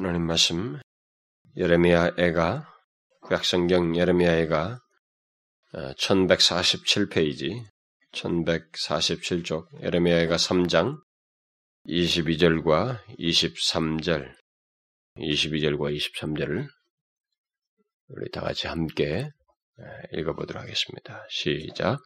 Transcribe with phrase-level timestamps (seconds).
[0.00, 0.78] 하나님 말씀
[1.56, 2.72] 예레미야 애가
[3.22, 4.78] 구약성경 예레미야 애가
[5.74, 7.64] 1147페이지
[8.12, 11.00] 1147쪽 예레미야 애가 3장
[11.88, 14.32] 22절과 23절
[15.16, 16.68] 22절과 23절을
[18.06, 19.28] 우리 다 같이 함께
[20.12, 21.26] 읽어보도록 하겠습니다.
[21.28, 21.98] 시작.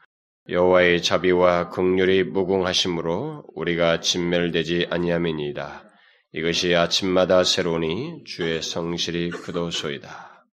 [0.49, 5.92] 여호와의 자비와 극률이 무궁하심으로 우리가 진멸되지 아니함이니이다.
[6.35, 10.47] 이것이 아침마다 새로우니 주의 성실이 그도소이다.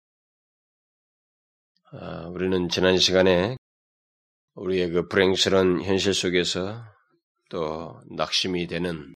[1.92, 3.56] 아, 우리는 지난 시간에
[4.56, 6.84] 우리의 그 불행스러운 현실 속에서
[7.50, 9.14] 또 낙심이 되는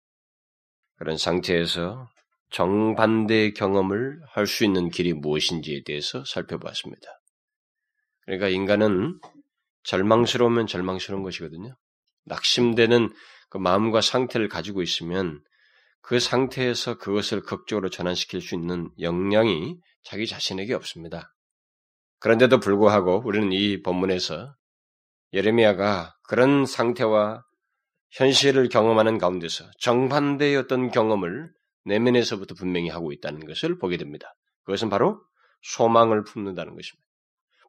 [0.97, 2.09] 그런 상태에서
[2.49, 7.07] 정반대의 경험을 할 수 있는 길이 무엇인지에 대해서 살펴봤습니다.
[8.25, 9.21] 그러니까 인간은
[9.83, 11.77] 절망스러우면 절망스러운 것이거든요.
[12.25, 13.13] 낙심되는
[13.49, 15.41] 그 마음과 상태를 가지고 있으면
[16.01, 21.33] 그 상태에서 그것을 극적으로 전환시킬 수 있는 역량이 자기 자신에게 없습니다.
[22.19, 24.55] 그런데도 불구하고 우리는 이 본문에서
[25.33, 27.43] 예레미야가 그런 상태와
[28.11, 31.51] 현실을 경험하는 가운데서 정반대의 어떤 경험을
[31.85, 34.35] 내면에서부터 분명히 하고 있다는 것을 보게 됩니다.
[34.63, 35.21] 그것은 바로
[35.61, 37.07] 소망을 품는다는 것입니다.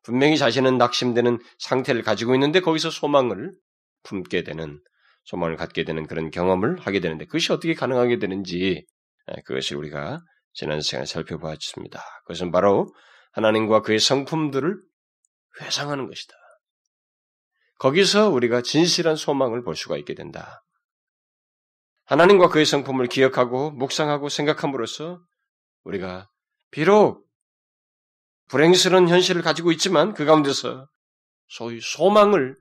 [0.02, 3.54] 분명히 자신은 낙심되는 상태를 가지고 있는데 거기서 소망을
[4.02, 4.80] 품게 되는
[5.24, 8.84] 소망을 갖게 되는 그런 경험을 하게 되는데 그것이 어떻게 가능하게 되는지
[9.44, 10.20] 그것을 우리가
[10.52, 12.02] 지난 시간에 살펴보았습니다.
[12.22, 12.92] 그것은 바로
[13.32, 14.80] 하나님과 그의 성품들을
[15.60, 16.34] 회상하는 것이다.
[17.78, 20.62] 거기서 우리가 진실한 소망을 볼 수가 있게 된다.
[22.04, 25.22] 하나님과 그의 성품을 기억하고 묵상하고 생각함으로써
[25.84, 26.28] 우리가
[26.70, 27.24] 비록
[28.48, 30.88] 불행스러운 현실을 가지고 있지만 그 가운데서
[31.46, 32.56] 소위 소망을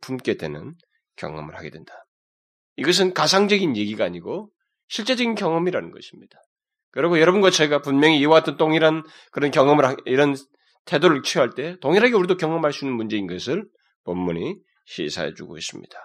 [0.00, 0.74] 품게 되는
[1.20, 1.92] 경험을 하게 된다.
[2.76, 4.50] 이것은 가상적인 얘기가 아니고
[4.88, 6.38] 실제적인 경험이라는 것입니다.
[6.90, 10.34] 그리고 여러분과 제가 분명히 이와 같은 동일한 그런 경험을 이런
[10.86, 13.64] 태도를 취할 때 동일하게 우리도 경험할 수 있는 문제인 것을
[14.04, 15.96] 본문이 시사해 주고 있습니다.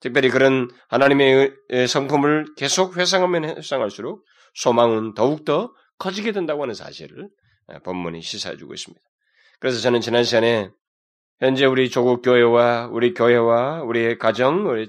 [0.00, 1.52] 특별히 그런 하나님의
[1.88, 4.24] 성품을 계속 회상하면 회상할수록
[4.54, 7.28] 소망은 더욱더 커지게 된다고 하는 사실을
[7.84, 9.00] 본문이 시사해 주고 있습니다.
[9.58, 10.70] 그래서 저는 지난 시간에
[11.42, 14.88] 현재 우리 조국 교회와 우리 교회와 우리의 가정, 우리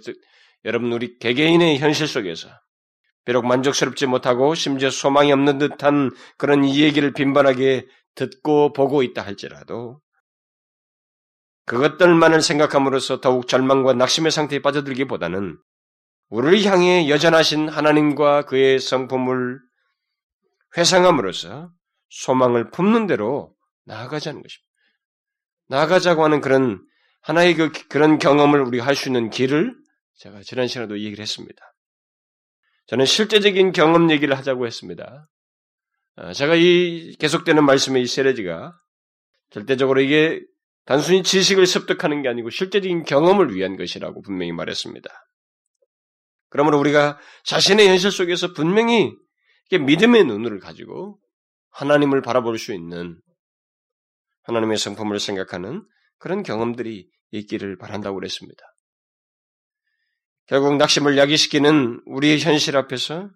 [0.65, 2.47] 여러분 우리 개개인의 현실 속에서
[3.25, 9.99] 비록 만족스럽지 못하고 심지어 소망이 없는 듯한 그런 이 얘기를 빈번하게 듣고 보고 있다 할지라도
[11.65, 15.57] 그것들만을 생각함으로써 더욱 절망과 낙심의 상태에 빠져들기보다는
[16.29, 19.59] 우리를 향해 여전하신 하나님과 그의 성품을
[20.77, 21.71] 회상함으로써
[22.09, 23.55] 소망을 품는 대로
[23.85, 24.72] 나아가자는 것입니다.
[25.67, 26.85] 나아가자고 하는 그런
[27.21, 29.75] 하나의 그, 그런 경험을 우리가 할 수 있는 길을
[30.15, 31.61] 제가 지난 시간에도 얘기를 했습니다.
[32.87, 35.27] 저는 실제적인 경험 얘기를 하자고 했습니다.
[36.15, 38.73] 아, 제가 이 계속되는 말씀의 이 세례지가
[39.51, 40.41] 절대적으로 이게
[40.85, 45.09] 단순히 지식을 습득하는 게 아니고 실제적인 경험을 위한 것이라고 분명히 말했습니다.
[46.49, 49.11] 그러므로 우리가 자신의 현실 속에서 분명히
[49.71, 51.19] 믿음의 눈을 가지고
[51.71, 53.19] 하나님을 바라볼 수 있는
[54.43, 55.85] 하나님의 성품을 생각하는
[56.17, 58.63] 그런 경험들이 있기를 바란다고 그랬습니다.
[60.45, 63.29] 결국 낙심을 야기시키는 우리의 현실 앞에서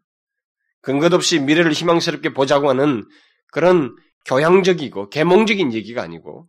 [0.82, 3.08] 근거 없이 미래를 희망스럽게 보자고 하는
[3.52, 3.96] 그런
[4.26, 6.48] 교양적이고 계몽적인 얘기가 아니고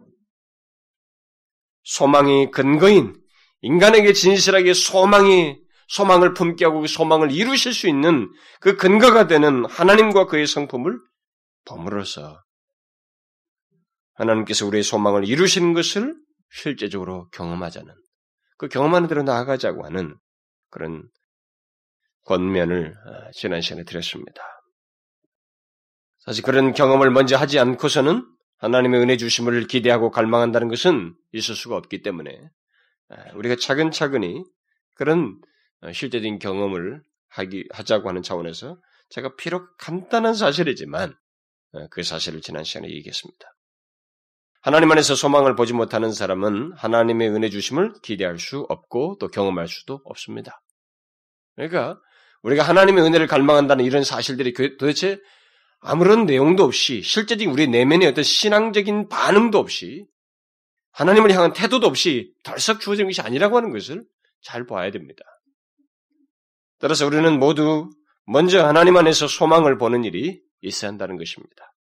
[1.85, 3.15] 소망이 근거인
[3.63, 5.59] 인간에게 진실하게 소망이
[5.89, 8.31] 소망을 품게 하고 그 소망을 이루실 수 있는
[8.61, 10.99] 그 근거가 되는 하나님과 그의 성품을
[11.65, 12.43] 범으로써
[14.19, 16.17] 하나님께서 우리의 소망을 이루시는 것을
[16.51, 17.95] 실제적으로 경험하자는
[18.56, 20.17] 그 경험하는 대로 나아가자고 하는
[20.71, 21.09] 그런
[22.25, 24.43] 권면을 아, 지난 시간에 드렸습니다.
[26.19, 28.27] 사실 그런 경험을 먼저 하지 않고서는
[28.59, 32.51] 하나님의 은혜 주심을 기대하고 갈망한다는 것은 있을 수가 없기 때문에
[33.11, 34.45] 아, 우리가 차근차근히
[34.95, 35.41] 그런
[35.81, 38.78] 어, 실제적인 경험을 하기 하자고 하는 차원에서
[39.11, 41.15] 제가 비록 간단한 사실이지만
[41.72, 43.48] 어, 그 사실을 지난 시간에 얘기했습니다.
[44.60, 50.01] 하나님 안에서 소망을 보지 못하는 사람은 하나님의 은혜 주심을 기대할 수 없고 또 경험할 수도
[50.05, 50.60] 없습니다.
[51.55, 52.01] 그러니까
[52.43, 55.19] 우리가 하나님의 은혜를 갈망한다는 이런 사실들이 그 도대체
[55.81, 60.07] 아무런 내용도 없이 실제적인 우리 내면의 어떤 신앙적인 반응도 없이
[60.93, 64.04] 하나님을 향한 태도도 없이 덜썩 주어진 것이 아니라고 하는 것을
[64.43, 65.22] 잘 봐야 됩니다.
[66.81, 67.91] 따라서 우리는 모두
[68.27, 71.72] 먼저 하나님 안에서 소망을 보는 일이 있어야 한다는 것입니다.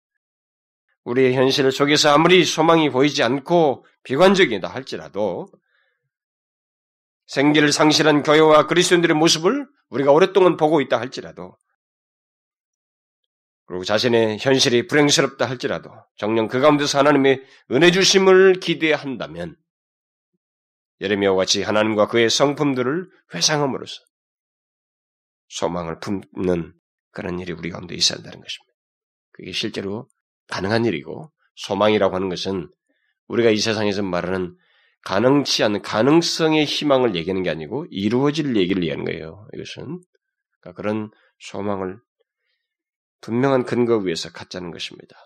[1.08, 5.48] 우리의 현실 속에서 아무리 소망이 보이지 않고 비관적이다 할지라도
[7.26, 11.56] 생기를 상실한 교회와 그리스도인들의 모습을 우리가 오랫동안 보고 있다 할지라도
[13.66, 19.56] 그리고 자신의 현실이 불행스럽다 할지라도 정녕 그 가운데서 하나님의 은혜 주심을 기대한다면
[21.00, 24.00] 예레미야와 같이 하나님과 그의 성품들을 회상함으로써
[25.48, 26.74] 소망을 품는
[27.12, 28.74] 그런 일이 우리 가운데 있어야 한다는 것입니다.
[29.32, 30.08] 그게 실제로
[30.48, 32.70] 가능한 일이고 소망이라고 하는 것은
[33.28, 34.56] 우리가 이 세상에서 말하는
[35.04, 39.46] 가능치 않은 가능성의 희망을 얘기하는 게 아니고 이루어질 얘기를 얘기하는 거예요.
[39.54, 40.00] 이것은
[40.60, 41.98] 그러니까 그런 소망을
[43.20, 45.16] 분명한 근거 위에서 갖자는 것입니다.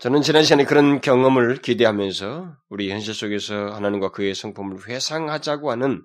[0.00, 6.04] 저는 지난 시간에 그런 경험을 기대하면서 우리 현실 속에서 하나님과 그의 성품을 회상하자고 하는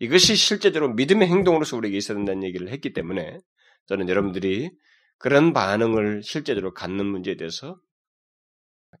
[0.00, 3.38] 이것이 실제적으로 믿음의 행동으로서 우리에게 있어야 된다는 얘기를 했기 때문에
[3.86, 4.70] 저는 여러분들이
[5.20, 7.78] 그런 반응을 실제적으로 갖는 문제에 대해서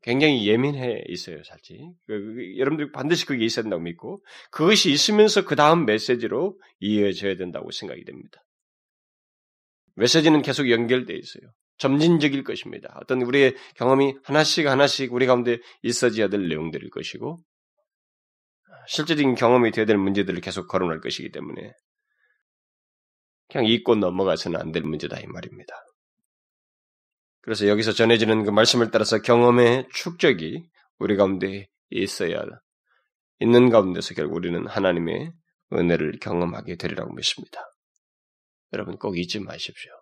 [0.02, 1.92] 굉장히 예민해 있어요, 살지.
[2.06, 7.70] 그, 그, 여러분들 반드시 그게 있어야 된다고 믿고 그것이 있으면서 그 다음 메시지로 이어져야 된다고
[7.70, 8.44] 생각이 됩니다.
[9.96, 11.42] 메시지는 계속 연결되어 있어요.
[11.78, 12.94] 점진적일 것입니다.
[13.00, 17.38] 어떤 우리의 경험이 하나씩 하나씩 우리 가운데 있어져야 될 내용들일 것이고
[18.88, 21.72] 실제적인 경험이 되어야 될 문제들을 계속 거론할 것이기 때문에
[23.50, 25.74] 그냥 잊고 넘어가서는 안 될 문제다 이 말입니다.
[27.42, 32.42] 그래서 여기서 전해지는 그 말씀을 따라서 경험의 축적이 우리 가운데 있어야
[33.40, 35.32] 있는 가운데서 결국 우리는 하나님의
[35.72, 37.60] 은혜를 경험하게 되리라고 믿습니다.
[38.72, 39.92] 여러분 꼭 잊지 마십시오.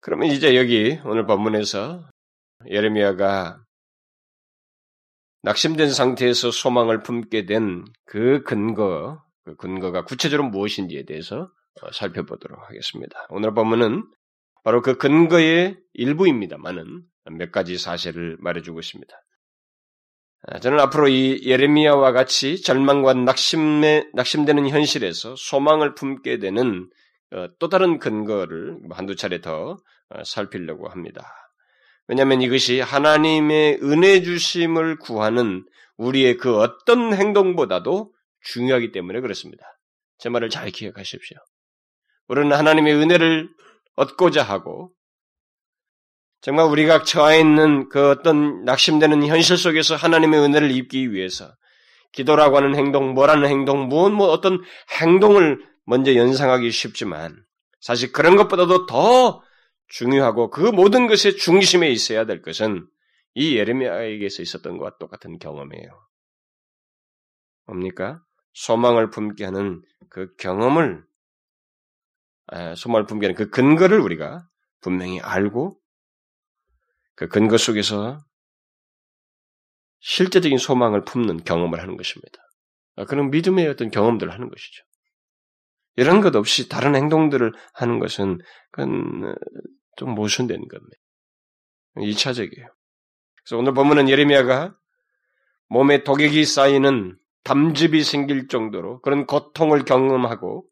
[0.00, 2.08] 그러면 이제 여기 오늘 본문에서
[2.68, 3.62] 예레미야가
[5.42, 11.50] 낙심된 상태에서 소망을 품게 된 그 근거, 그 근거가 구체적으로 무엇인지에 대해서
[11.92, 13.26] 살펴보도록 하겠습니다.
[13.30, 14.04] 오늘 본문은
[14.64, 17.02] 바로 그 근거의 일부입니다만은
[17.38, 19.14] 몇 가지 사실을 말해주고 있습니다.
[20.60, 26.90] 저는 앞으로 이 예레미야와 같이 절망과 낙심에, 낙심되는 현실에서 소망을 품게 되는
[27.32, 29.78] 어, 또 다른 근거를 한두 차례 더
[30.10, 31.26] 어, 살피려고 합니다.
[32.06, 35.64] 왜냐하면 이것이 하나님의 은혜 주심을 구하는
[35.96, 38.12] 우리의 그 어떤 행동보다도
[38.42, 39.64] 중요하기 때문에 그렇습니다.
[40.18, 41.38] 제 말을 잘 기억하십시오.
[42.28, 43.48] 우리는 하나님의 은혜를
[43.96, 44.92] 얻고자 하고
[46.40, 51.54] 정말 우리가 처해 있는 그 어떤 낙심되는 현실 속에서 하나님의 은혜를 입기 위해서
[52.12, 54.62] 기도라고 하는 행동, 뭐라는 행동, 무엇 뭐 어떤
[55.00, 57.42] 행동을 먼저 연상하기 쉽지만
[57.80, 59.42] 사실 그런 것보다도 더
[59.88, 62.86] 중요하고 그 모든 것의 중심에 있어야 될 것은
[63.34, 65.90] 이 예레미야에게서 있었던 것과 똑같은 경험이에요.
[67.66, 68.22] 뭡니까?
[68.52, 71.04] 소망을 품게 하는 그 경험을
[72.76, 74.46] 소망을 품게 하는 그 근거를 우리가
[74.80, 75.78] 분명히 알고
[77.14, 78.18] 그 근거 속에서
[80.00, 82.38] 실제적인 소망을 품는 경험을 하는 것입니다.
[82.96, 84.84] 아, 그런 믿음의 어떤 경험들을 하는 것이죠.
[85.96, 88.38] 이런 것 없이 다른 행동들을 하는 것은
[88.70, 89.34] 그건 어,
[89.96, 90.96] 좀 모순된 겁니다.
[91.96, 92.66] 2차적이에요.
[93.44, 94.76] 그래서 오늘 보면은 예레미야가
[95.68, 100.66] 몸에 독액이 쌓이는 담즙이 생길 정도로 그런 고통을 경험하고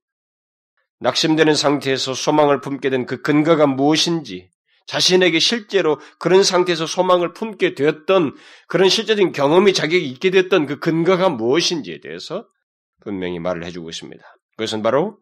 [1.03, 4.51] 낙심되는 상태에서 소망을 품게 된 그 근거가 무엇인지
[4.87, 8.35] 자신에게 실제로 그런 상태에서 소망을 품게 되었던
[8.69, 12.47] 그런 실제적인 경험이 자기에게 있게 됐던 그 근거가 무엇인지에 대해서
[13.01, 14.23] 분명히 말을 해주고 있습니다.
[14.57, 15.19] 그것은 바로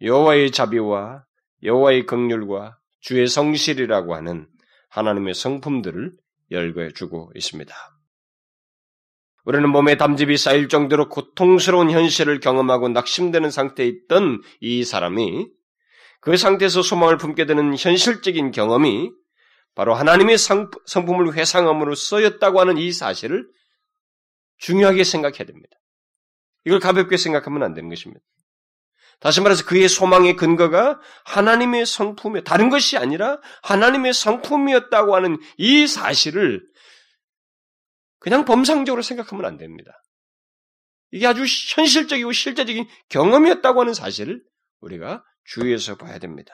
[0.00, 1.24] 여호와의 자비와
[1.62, 4.46] 여호와의 긍휼과 주의 성실이라고 하는
[4.90, 6.12] 하나님의 성품들을
[6.50, 7.74] 열거해 주고 있습니다.
[9.48, 15.46] 우리는 몸에 담즙이 쌓일 정도로 고통스러운 현실을 경험하고 낙심되는 상태에 있던 이 사람이
[16.20, 19.10] 그 상태에서 소망을 품게 되는 현실적인 경험이
[19.74, 23.48] 바로 하나님의 성품을 회상함으로 쓰였다고 하는 이 사실을
[24.58, 25.78] 중요하게 생각해야 됩니다.
[26.66, 28.20] 이걸 가볍게 생각하면 안 되는 것입니다.
[29.18, 36.60] 다시 말해서 그의 소망의 근거가 하나님의 성품에 다른 것이 아니라 하나님의 성품이었다고 하는 이 사실을
[38.18, 40.02] 그냥 범상적으로 생각하면 안 됩니다.
[41.10, 41.44] 이게 아주
[41.74, 44.42] 현실적이고 실제적인 경험이었다고 하는 사실을
[44.80, 46.52] 우리가 주의해서 봐야 됩니다.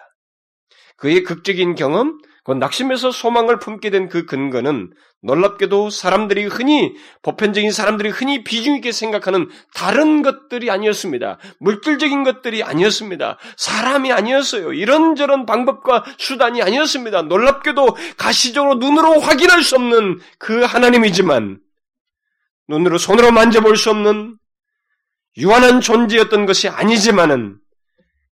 [0.97, 8.11] 그의 극적인 경험, 그 낙심에서 소망을 품게 된 그 근거는 놀랍게도 사람들이 흔히 보편적인 사람들이
[8.11, 11.39] 흔히 비중 있게 생각하는 다른 것들이 아니었습니다.
[11.61, 13.39] 물질적인 것들이 아니었습니다.
[13.57, 14.75] 사람이 아니었어요.
[14.75, 17.23] 이런저런 방법과 수단이 아니었습니다.
[17.23, 21.59] 놀랍게도 가시적으로 눈으로 확인할 수 없는 그 하나님이지만
[22.69, 24.37] 눈으로 손으로 만져볼 수 없는
[25.39, 27.59] 유한한 존재였던 것이 아니지만은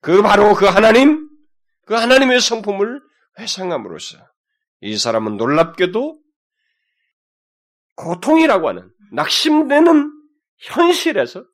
[0.02, 1.28] 그 바로 그 하나님,
[1.86, 3.00] 그 하나님의 성품을
[3.38, 4.18] 회상함으로써
[4.80, 6.20] 이 사람은 놀랍게도
[7.96, 10.10] 고통이라고 하는 낙심되는
[10.58, 11.44] 현실에서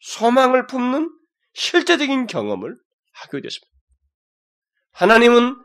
[0.00, 1.10] 소망을 품는
[1.54, 2.76] 실제적인 경험을
[3.12, 3.76] 하게 됐습니다.
[4.92, 5.56] 하나님은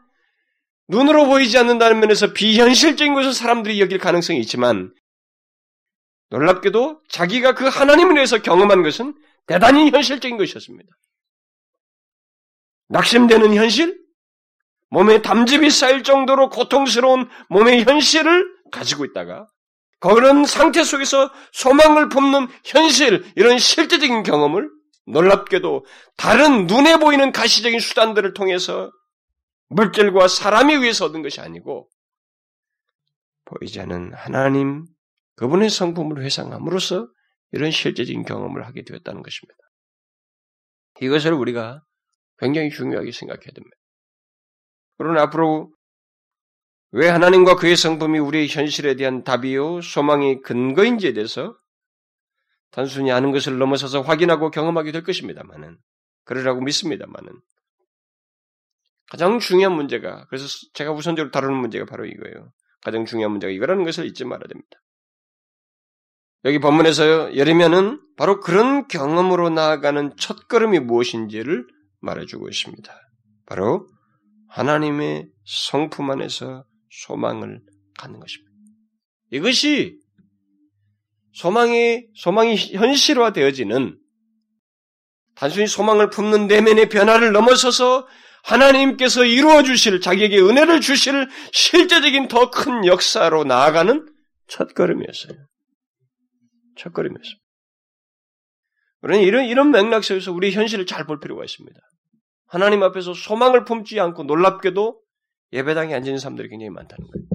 [0.88, 4.94] 눈으로 보이지 않는다는 면에서 비현실적인 것을 사람들이 여길 가능성이 있지만
[6.30, 9.13] 놀랍게도 자기가 그 하나님을 위해서 경험한 것은
[9.48, 10.89] 대단히 현실적인 것이었습니다.
[12.88, 14.00] 낙심되는 현실,
[14.91, 19.48] 몸에 담즙이 쌓일 정도로 고통스러운 몸의 현실을 가지고 있다가
[20.00, 24.69] 그런 상태 속에서 소망을 품는 현실, 이런 실제적인 경험을
[25.07, 25.86] 놀랍게도
[26.17, 28.91] 다른 눈에 보이는 가시적인 수단들을 통해서
[29.69, 31.89] 물질과 사람에 의해서 얻은 것이 아니고
[33.45, 34.86] 보이지 않는 하나님
[35.36, 37.07] 그분의 성품을 회상함으로써
[37.53, 39.57] 이런 실제적인 경험을 하게 되었다는 것입니다.
[41.00, 41.81] 이것을 우리가
[42.39, 43.77] 굉장히 중요하게 생각해야 됩니다.
[45.01, 45.72] 그러나 앞으로
[46.91, 51.58] 왜 하나님과 그의 성품이 우리의 현실에 대한 답이요 소망의 근거인지에 대해서
[52.70, 55.79] 단순히 아는 것을 넘어서서 확인하고 경험하게 될 것입니다만은
[56.25, 57.31] 그러라고 믿습니다만은
[59.10, 62.51] 가장 중요한 문제가 그래서 제가 우선적으로 다루는 문제가 바로 이거예요.
[62.84, 64.77] 가장 중요한 문제가 이거라는 것을 잊지 말아야 됩니다.
[66.46, 71.65] 여기 본문에서 예레미야는 바로 그런 경험으로 나아가는 첫 걸음이 무엇인지를
[72.01, 72.93] 말해주고 있습니다.
[73.48, 73.88] 바로
[74.51, 77.62] 하나님의 성품 안에서 소망을
[77.98, 78.51] 갖는 것입니다.
[79.31, 79.98] 이것이
[81.34, 83.98] 소망이 소망이 현실화 되어지는
[85.36, 88.05] 단순히 소망을 품는 내면의 변화를 넘어서서
[88.43, 94.05] 하나님께서 이루어 주실 자기에게 은혜를 주실 실제적인 더 큰 역사로 나아가는
[94.48, 95.38] 첫걸음이었어요.
[96.75, 97.41] 첫걸음이었습니다.
[99.03, 101.79] 우리는 이런 이런 맥락 속에서 우리 현실을 잘 볼 필요가 있습니다.
[102.51, 105.01] 하나님 앞에서 소망을 품지 않고 놀랍게도
[105.53, 107.25] 예배당에 앉은 사람들이 굉장히 많다는 거예요.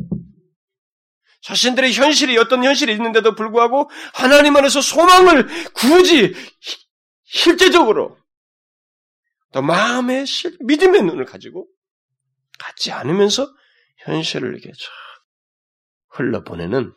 [1.40, 6.34] 자신들의 현실이 어떤 현실이 있는데도 불구하고 하나님 안에서 소망을 굳이
[7.24, 8.18] 실제적으로
[9.52, 11.66] 또 마음의 실, 믿음의 눈을 가지고
[12.58, 13.48] 갖지 않으면서
[14.04, 14.90] 현실을 이렇게 쫙
[16.10, 16.92] 흘러보내는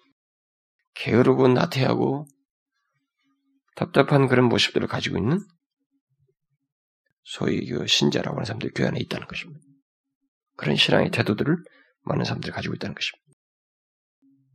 [0.96, 2.28] 게으르고 나태하고
[3.78, 5.40] 답답한 그런 모습들을 가지고 있는
[7.30, 9.62] 소위 그 신자라고 하는 사람들이 교회 안에 있다는 것입니다.
[10.58, 11.58] 그런 신앙의 태도들을
[12.02, 13.26] 많은 사람들이 가지고 있다는 것입니다.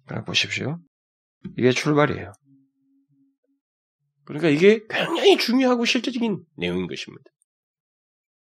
[0.07, 0.81] 그러나 보십시오.
[1.57, 2.33] 이게 출발이에요.
[4.25, 7.23] 그러니까 이게 굉장히 중요하고 실제적인 내용인 것입니다.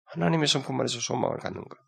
[0.04, 1.78] 하나님의 성품 안에서 소망을 갖는 것.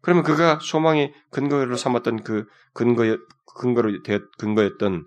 [0.00, 3.18] 그러면 그가 소망의 근거로 삼았던 그 근거,
[3.56, 5.04] 근거로 되었, 근거였던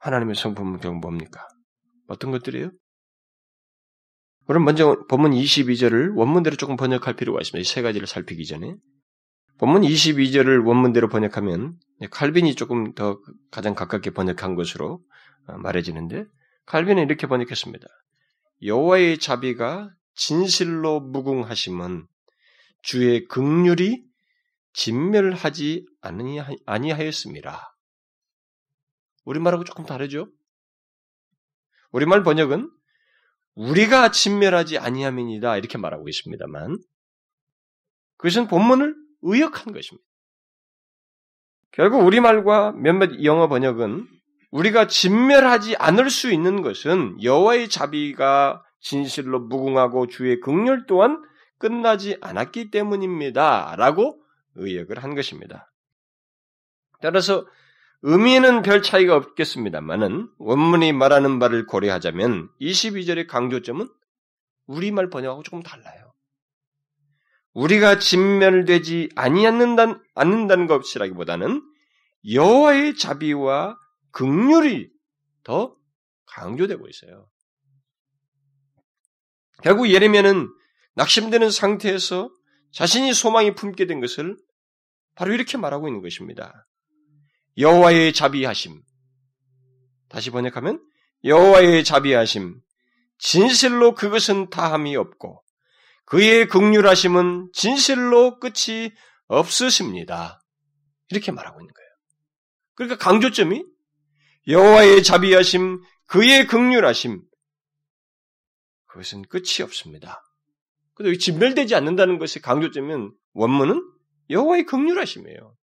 [0.00, 1.46] 하나님의 성품은 결국 뭡니까?
[2.08, 2.70] 어떤 것들이에요?
[4.48, 7.60] 그럼 먼저 본문 22절을 원문대로 조금 번역할 필요가 있습니다.
[7.60, 8.74] 이 세 가지를 살피기 전에.
[9.58, 11.78] 본문 22절을 원문대로 번역하면
[12.10, 15.02] 칼빈이 조금 더 가장 가깝게 번역한 것으로
[15.48, 16.24] 어, 말해지는데
[16.64, 17.86] 칼빈은 이렇게 번역했습니다.
[18.62, 22.06] 여호와의 자비가 진실로 무궁하심은
[22.82, 24.02] 주의 극률이
[24.72, 25.86] 진멸하지
[26.64, 27.76] 아니하였습니다.
[29.24, 30.28] 우리말하고 조금 다르죠?
[31.90, 32.70] 우리말 번역은
[33.58, 36.78] 우리가 진멸하지 아니함이니다 이렇게 말하고 있습니다만
[38.16, 40.06] 그것은 본문을 의역한 것입니다.
[41.72, 44.06] 결국 우리말과 몇몇 영어 번역은
[44.52, 51.20] 우리가 진멸하지 않을 수 있는 것은 여호와의 자비가 진실로 무궁하고 주의 극렬 또한
[51.58, 53.74] 끝나지 않았기 때문입니다.
[53.76, 54.22] 라고
[54.54, 55.70] 의역을 한 것입니다.
[57.00, 57.44] 따라서
[58.02, 63.88] 의미는 별 차이가 없겠습니다만은 원문이 말하는 바를 고려하자면 22절의 강조점은
[64.66, 66.12] 우리말 번역하고 조금 달라요.
[67.54, 71.62] 우리가 진멸되지 아니않는다는 않는다는 것이라기보다는
[72.30, 73.76] 여호와의 자비와
[74.12, 74.90] 극률이
[75.42, 75.74] 더
[76.26, 77.28] 강조되고 있어요.
[79.64, 80.48] 결국 예레미야는
[80.94, 82.30] 낙심되는 상태에서
[82.72, 84.36] 자신이 소망이 품게 된 것을
[85.16, 86.67] 바로 이렇게 말하고 있는 것입니다.
[87.58, 88.80] 여호와의 자비하심.
[90.08, 90.80] 다시 번역하면
[91.24, 92.60] 여호와의 자비하심.
[93.18, 95.42] 진실로 그것은 다함이 없고
[96.04, 98.92] 그의 극률하심은 진실로 끝이
[99.26, 100.40] 없으십니다.
[101.10, 101.88] 이렇게 말하고 있는 거예요.
[102.74, 103.64] 그러니까 강조점이
[104.46, 107.22] 여호와의 자비하심, 그의 극률하심,
[108.86, 110.22] 그것은 끝이 없습니다.
[111.00, 113.82] 여기 진멸되지 않는다는 것의 강조점은 원문은
[114.30, 115.57] 여호와의 극률하심이에요.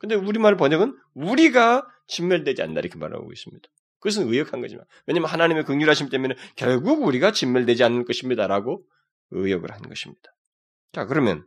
[0.00, 3.68] 근데 우리말 번역은 우리가 진멸되지 않는다 이렇게 말하고 있습니다.
[4.00, 8.82] 그것은 의역한 거지만 왜냐하면 하나님의 극률하심 때문에 결국 우리가 진멸되지 않는 것입니다라고
[9.30, 10.22] 의역을 한 것입니다.
[10.92, 11.44] 자 그러면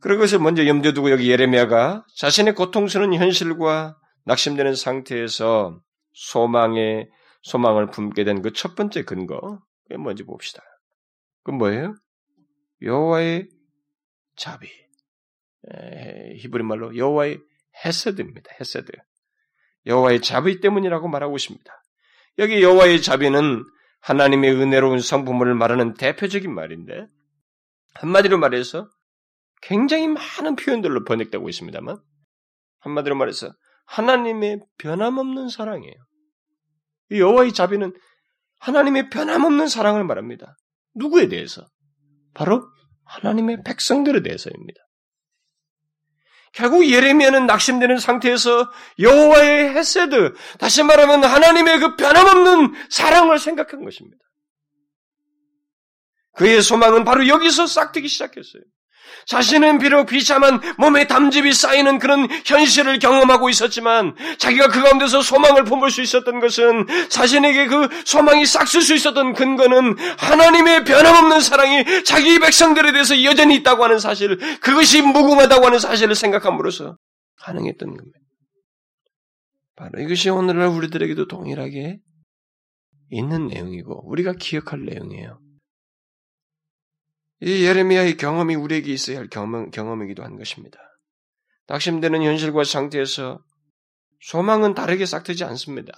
[0.00, 5.80] 그런 것을 먼저 염두에 두고 여기 예레미야가 자신의 고통스러운 현실과 낙심되는 상태에서
[6.12, 7.08] 소망의
[7.42, 10.62] 소망을 품게 된 그 첫 번째 근거 그게 뭔지 봅시다.
[11.42, 11.94] 그건 뭐예요?
[12.82, 13.48] 여호와의
[14.36, 14.68] 자비.
[16.36, 17.40] 히브리 말로 여호와의
[17.84, 18.50] 헤세드입니다.
[18.60, 18.92] 헤세드.
[19.86, 21.72] 여호와의 자비 때문이라고 말하고 있습니다.
[22.38, 23.64] 여기 여호와의 자비는
[24.00, 27.06] 하나님의 은혜로운 성품을 말하는 대표적인 말인데
[27.94, 28.88] 한마디로 말해서
[29.62, 31.98] 굉장히 많은 표현들로 번역되고 있습니다만
[32.80, 33.52] 한마디로 말해서
[33.86, 35.94] 하나님의 변함없는 사랑이에요.
[37.10, 37.92] 여호와의 자비는
[38.60, 40.56] 하나님의 변함없는 사랑을 말합니다.
[40.94, 41.66] 누구에 대해서?
[42.34, 42.68] 바로
[43.04, 44.80] 하나님의 백성들에 대해서입니다.
[46.52, 54.18] 결국 예레미야는 낙심되는 상태에서 여호와의 헤세드, 다시 말하면 하나님의 그 변함없는 사랑을 생각한 것입니다.
[56.34, 58.62] 그의 소망은 바로 여기서 싹트기 시작했어요.
[59.26, 65.90] 자신은 비록 비참한 몸에 담즙이 쌓이는 그런 현실을 경험하고 있었지만 자기가 그 가운데서 소망을 품을
[65.90, 72.92] 수 있었던 것은 자신에게 그 소망이 싹쓸 수 있었던 근거는 하나님의 변함없는 사랑이 자기 백성들에
[72.92, 76.96] 대해서 여전히 있다고 하는 사실, 그것이 무궁하다고 하는 사실을 생각함으로써
[77.40, 78.18] 가능했던 겁니다.
[79.76, 81.98] 바로 이것이 오늘날 우리들에게도 동일하게
[83.10, 85.38] 있는 내용이고 우리가 기억할 내용이에요.
[87.40, 90.78] 이 예레미야의 경험이 우리에게 있어야 할 경험, 경험이기도 한 것입니다.
[91.68, 93.40] 낙심되는 현실과 상태에서
[94.20, 95.92] 소망은 다르게 싹트지 않습니다.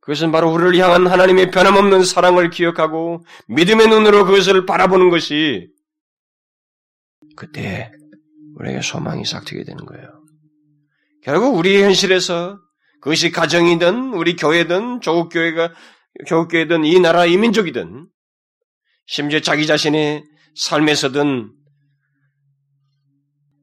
[0.00, 5.68] 그것은 바로 우리를 향한 하나님의 변함없는 사랑을 기억하고 믿음의 눈으로 그것을 바라보는 것이
[7.36, 7.90] 그때
[8.56, 10.22] 우리에게 소망이 싹트게 되는 거예요.
[11.22, 12.58] 결국 우리의 현실에서
[13.00, 15.72] 그것이 가정이든 우리 교회든 조국교회가
[16.26, 18.08] 조국교회든 이 나라 이민족이든
[19.06, 20.24] 심지어 자기 자신의
[20.56, 21.52] 삶에서든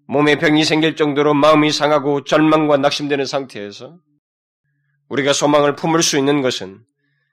[0.08, 4.00] 몸에 병이 생길 정도로 마음이 상하고 절망과 낙심되는 상태에서
[5.10, 6.84] 우리가 소망을 품을 수 있는 것은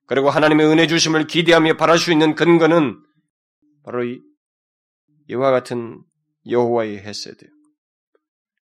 [0.07, 3.01] 그리고 하나님의 은혜 주심을 기대하며 바랄 수 있는 근거는
[3.85, 4.21] 바로 이,
[5.29, 6.03] 이와 같은
[6.49, 7.47] 여호와의 헤세드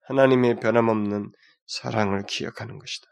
[0.08, 1.32] 하나님의 변함없는
[1.68, 3.08] 사랑을 기억하는 것이다.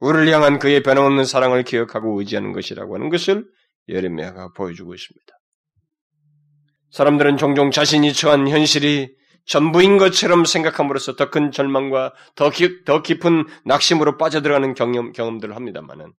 [0.00, 3.44] 우리를 향한 그의 변함없는 사랑을 기억하고 의지하는 것이라고 하는 것을
[3.88, 5.26] 예레미야가 보여주고 있습니다.
[6.90, 9.14] 사람들은 종종 자신이 처한 현실이
[9.46, 16.12] 전부인 것처럼 생각함으로써 더 큰 절망과 더, 기, 더 깊은 낙심으로 빠져들어가는 경험, 경험들을 합니다만은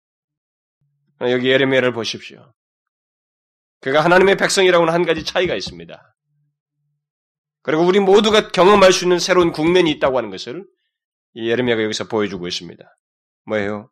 [1.22, 2.52] 여기 예레미야를 보십시오.
[3.80, 6.14] 그가 하나님의 백성이라고는 한 가지 차이가 있습니다.
[7.62, 10.64] 그리고 우리 모두가 경험할 수 있는 새로운 국면이 있다고 하는 것을
[11.34, 12.84] 예레미야가 여기서 보여주고 있습니다.
[13.44, 13.90] 뭐예요?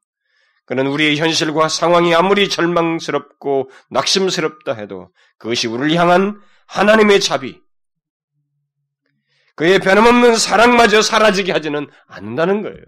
[0.66, 7.60] 그는 우리의 현실과 상황이 아무리 절망스럽고 낙심스럽다 해도 그것이 우리를 향한 하나님의 자비,
[9.54, 12.84] 그의 변함없는 사랑마저 사라지게 하지는 않는다는 거예요.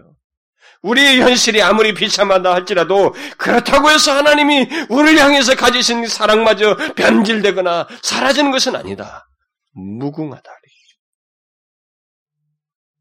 [0.81, 8.75] 우리의 현실이 아무리 비참하다 할지라도 그렇다고 해서 하나님이 우리를 향해서 가지신 사랑마저 변질되거나 사라지는 것은
[8.75, 9.27] 아니다.
[9.73, 10.59] 무궁하다.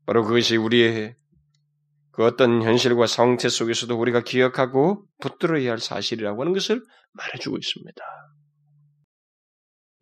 [0.09, 1.18] 바로 그것이 우리의
[2.19, 8.03] 그 어떤 현실과 상태 속에서도 우리가 기억하고 붙들어야 할 사실이라고 하는 것을 말해주고 있습니다.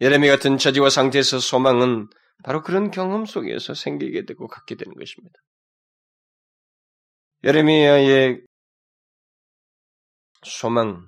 [0.00, 2.08] 예레미 같은 처지와 상태에서 소망은
[2.42, 5.38] 바로 그런 경험 속에서 생기게 되고 갖게 되는 것입니다.
[7.44, 8.40] 예레미야의
[10.42, 11.06] 소망,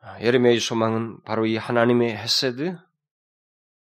[0.00, 2.76] 아, 예레미야의 소망은 바로 이 하나님의 헤세드,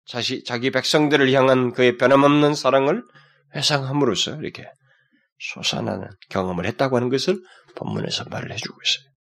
[0.04, 3.06] 자시, 자기 백성들을 향한 그의 변함없는 사랑을
[3.56, 4.70] 회상함으로써 이렇게
[5.39, 7.41] 솟아나는 경험을 했다고 하는 것을
[7.76, 9.13] 본문에서 말을 해주고 있어요.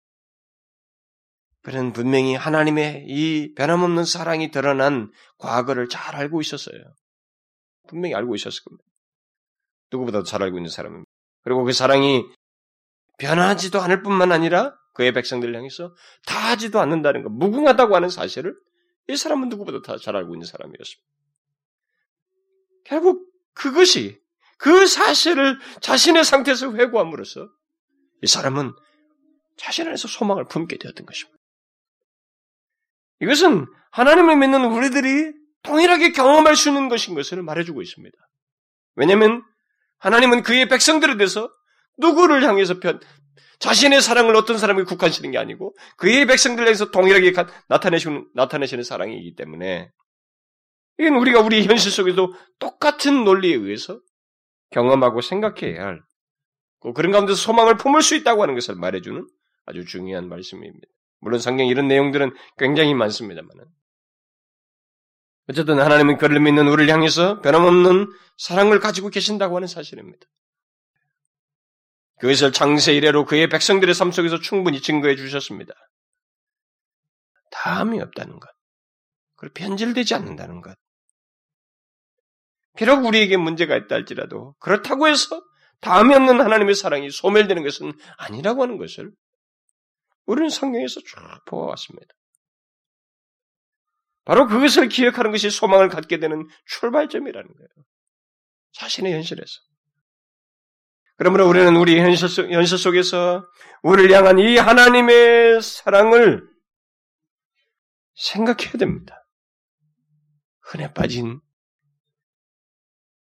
[1.63, 6.77] 그는 분명히 하나님의 이 변함없는 사랑이 드러난 과거를 잘 알고 있었어요.
[7.89, 8.85] 분명히 알고 있었을 겁니다.
[9.93, 11.11] 누구보다도 잘 알고 있는 사람입니다.
[11.43, 12.25] 그리고 그 사랑이
[13.19, 15.95] 변하지도 않을 뿐만 아니라 그의 백성들을 향해서
[16.27, 18.55] 다하지도 않는다는 것, 무궁하다고 하는 사실을
[19.09, 21.11] 이 사람은 누구보다 다 잘 알고 있는 사람이었습니다.
[22.85, 24.20] 결국 그것이
[24.61, 27.49] 그 사실을 자신의 상태에서 회고함으로써
[28.23, 28.75] 이 사람은
[29.57, 31.39] 자신 안에서 소망을 품게 되었던 것입니다.
[33.23, 38.17] 이것은 하나님을 믿는 우리들이 동일하게 경험할 수 있는 것인 것을 말해주고 있습니다.
[38.97, 39.43] 왜냐하면
[39.99, 41.51] 하나님은 그의 백성들에 대해서
[41.99, 43.01] 누구를 향해서 편,
[43.61, 47.33] 자신의 사랑을 어떤 사람에게 국한시키는 게 아니고 그의 백성들에 대해서 동일하게
[47.69, 49.91] 나타내시는, 나타내시는 사랑이기 때문에
[50.99, 54.01] 이건 우리가 우리 현실 속에도 똑같은 논리에 의해서
[54.71, 56.03] 경험하고 생각해야 할
[56.95, 59.27] 그런 가운데서 소망을 품을 수 있다고 하는 것을 말해주는
[59.67, 60.87] 아주 중요한 말씀입니다.
[61.21, 63.65] 물론 성경 이런 내용들은 굉장히 많습니다만은.
[65.49, 68.07] 어쨌든 하나님은 그를 믿는 우리를 향해서 변함없는
[68.39, 70.27] 사랑을 가지고 계신다고 하는 사실입니다.
[72.21, 75.75] 그것을 창세 이래로 그의 백성들의 삶 속에서 충분히 증거해 주셨습니다.
[77.51, 78.49] 다음이 없다는 것.
[79.37, 80.77] 그리고 변질되지 않는다는 것.
[82.77, 85.43] 비록 우리에게 문제가 있다 할지라도 그렇다고 해서
[85.81, 89.13] 다음이 없는 하나님의 사랑이 소멸되는 것은 아니라고 하는 것을
[90.27, 92.15] 우리는 성경에서 쭉 보아왔습니다.
[94.25, 97.69] 바로 그것을 기억하는 것이 소망을 갖게 되는 출발점이라는 거예요.
[98.73, 99.61] 자신의 현실에서.
[101.17, 103.45] 그러므로 우리는 우리 현실, 속, 현실 속에서
[103.83, 106.49] 우리를 향한 이 하나님의 사랑을
[108.15, 109.27] 생각해야 됩니다.
[110.61, 111.41] 흔해 빠진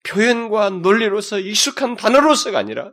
[0.04, 2.92] 표현과 논리로서 익숙한 단어로서가 아니라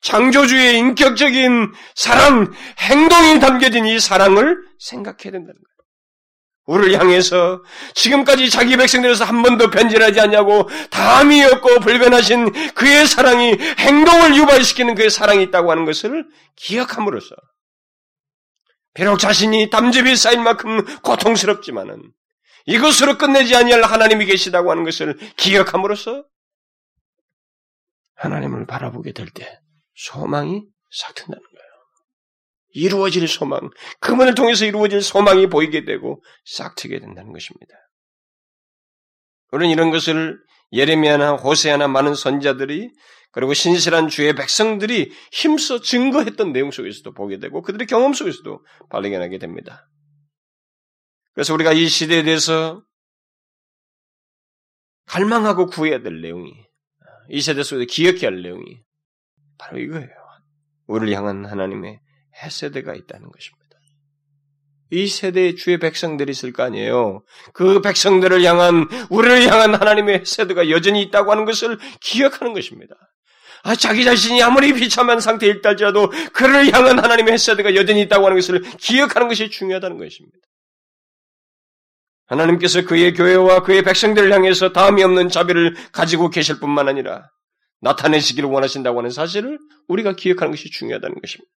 [0.00, 5.76] 창조주의 인격적인 사랑, 행동이 담겨진 이 사랑을 생각해야 된다는 거예요.
[6.66, 7.62] 우리를 향해서
[7.94, 15.10] 지금까지 자기 백성들에서 한 번도 변질하지 않냐고 담이 없고 불변하신 그의 사랑이 행동을 유발시키는 그의
[15.10, 17.36] 사랑이 있다고 하는 것을 기억함으로써
[18.94, 22.02] 비록 자신이 담즙이 쌓인 만큼 고통스럽지만은
[22.66, 26.24] 이것으로 끝내지 아니할 하나님이 계시다고 하는 것을 기억함으로써
[28.16, 29.60] 하나님을 바라보게 될 때
[29.94, 31.66] 소망이 싹튼다는 거예요.
[32.74, 37.74] 이루어질 소망, 그분을 통해서 이루어질 소망이 보이게 되고 싹트게 된다는 것입니다.
[39.52, 40.38] 우리는 이런 것을
[40.72, 42.90] 예레미야나 호세아나 많은 선자들이
[43.32, 49.88] 그리고 신실한 주의 백성들이 힘써 증거했던 내용 속에서도 보게 되고 그들의 경험 속에서도 발견하게 됩니다.
[51.36, 52.82] 그래서 우리가 이 시대에 대해서
[55.04, 56.50] 갈망하고 구해야 될 내용이
[57.28, 58.80] 이 세대 속에 기억해야 할 내용이
[59.58, 60.08] 바로 이거예요.
[60.86, 62.00] 우리를 향한 하나님의
[62.42, 63.66] 해세대가 있다는 것입니다.
[64.92, 67.22] 이 세대의 주의 백성들이 있을 거 아니에요.
[67.52, 72.94] 그 백성들을 향한, 우리를 향한 하나님의 세대가 여전히 있다고 하는 것을 기억하는 것입니다.
[73.62, 78.62] 아, 자기 자신이 아무리 비참한 상태에 있다지라도 그를 향한 하나님의 세대가 여전히 있다고 하는 것을
[78.78, 80.38] 기억하는 것이 중요하다는 것입니다.
[82.26, 87.30] 하나님께서 그의 교회와 그의 백성들을 향해서 다음이 없는 자비를 가지고 계실 뿐만 아니라
[87.80, 89.58] 나타내시기를 원하신다고 하는 사실을
[89.88, 91.50] 우리가 기억하는 것이 중요하다는 것입니다.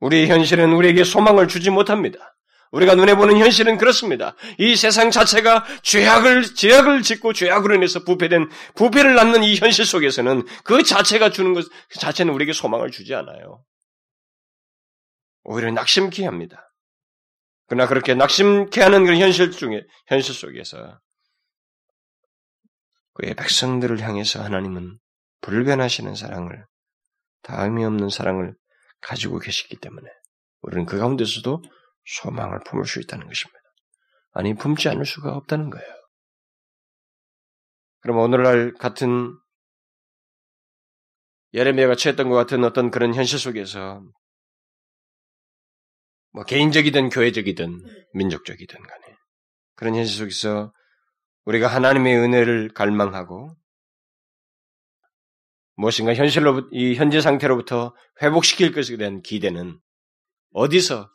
[0.00, 2.36] 우리의 현실은 우리에게 소망을 주지 못합니다.
[2.72, 4.34] 우리가 눈에 보는 현실은 그렇습니다.
[4.58, 10.82] 이 세상 자체가 죄악을, 죄악을 짓고 죄악으로 인해서 부패된, 부패를 낳는 이 현실 속에서는 그
[10.82, 13.64] 자체가 주는 것, 그 자체는 우리에게 소망을 주지 않아요.
[15.44, 16.65] 오히려 낙심케 합니다.
[17.66, 21.00] 그러나 그렇게 낙심케 하는 그런 현실 중에, 현실 속에서
[23.14, 24.98] 그의 백성들을 향해서 하나님은
[25.40, 26.66] 불변하시는 사랑을,
[27.42, 28.54] 다음이 없는 사랑을
[29.00, 30.08] 가지고 계시기 때문에
[30.62, 31.62] 우리는 그 가운데서도
[32.04, 33.60] 소망을 품을 수 있다는 것입니다.
[34.32, 35.86] 아니, 품지 않을 수가 없다는 거예요.
[38.00, 39.36] 그럼 오늘날 같은
[41.54, 44.04] 예레미야가 처했던 것 같은 어떤 그런 현실 속에서
[46.36, 49.16] 뭐 개인적이든 교회적이든 민족적이든 간에
[49.74, 50.70] 그런 현실 속에서
[51.46, 53.56] 우리가 하나님의 은혜를 갈망하고
[55.76, 59.80] 무엇인가 현실로 이 현재 상태로부터 회복시킬 것에 대한 기대는
[60.52, 61.10] 어디서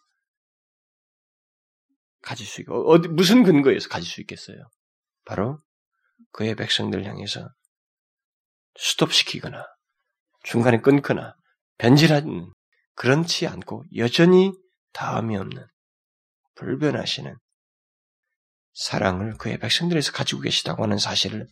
[2.23, 4.57] 가질 수 있고 어디 무슨 근거에서 가질 수 있겠어요?
[5.23, 5.59] 바로
[6.31, 7.47] 그의 백성들 향해서
[8.75, 9.67] 스톱시키거나
[10.45, 11.35] 중간에 끊거나
[11.77, 12.51] 변질하는
[12.95, 14.51] 그렇지 않고 여전히
[14.93, 15.65] 다음이 없는
[16.55, 17.35] 불변하시는
[18.73, 21.47] 사랑을 그의 백성들에서 가지고 계시다고 하는 사실을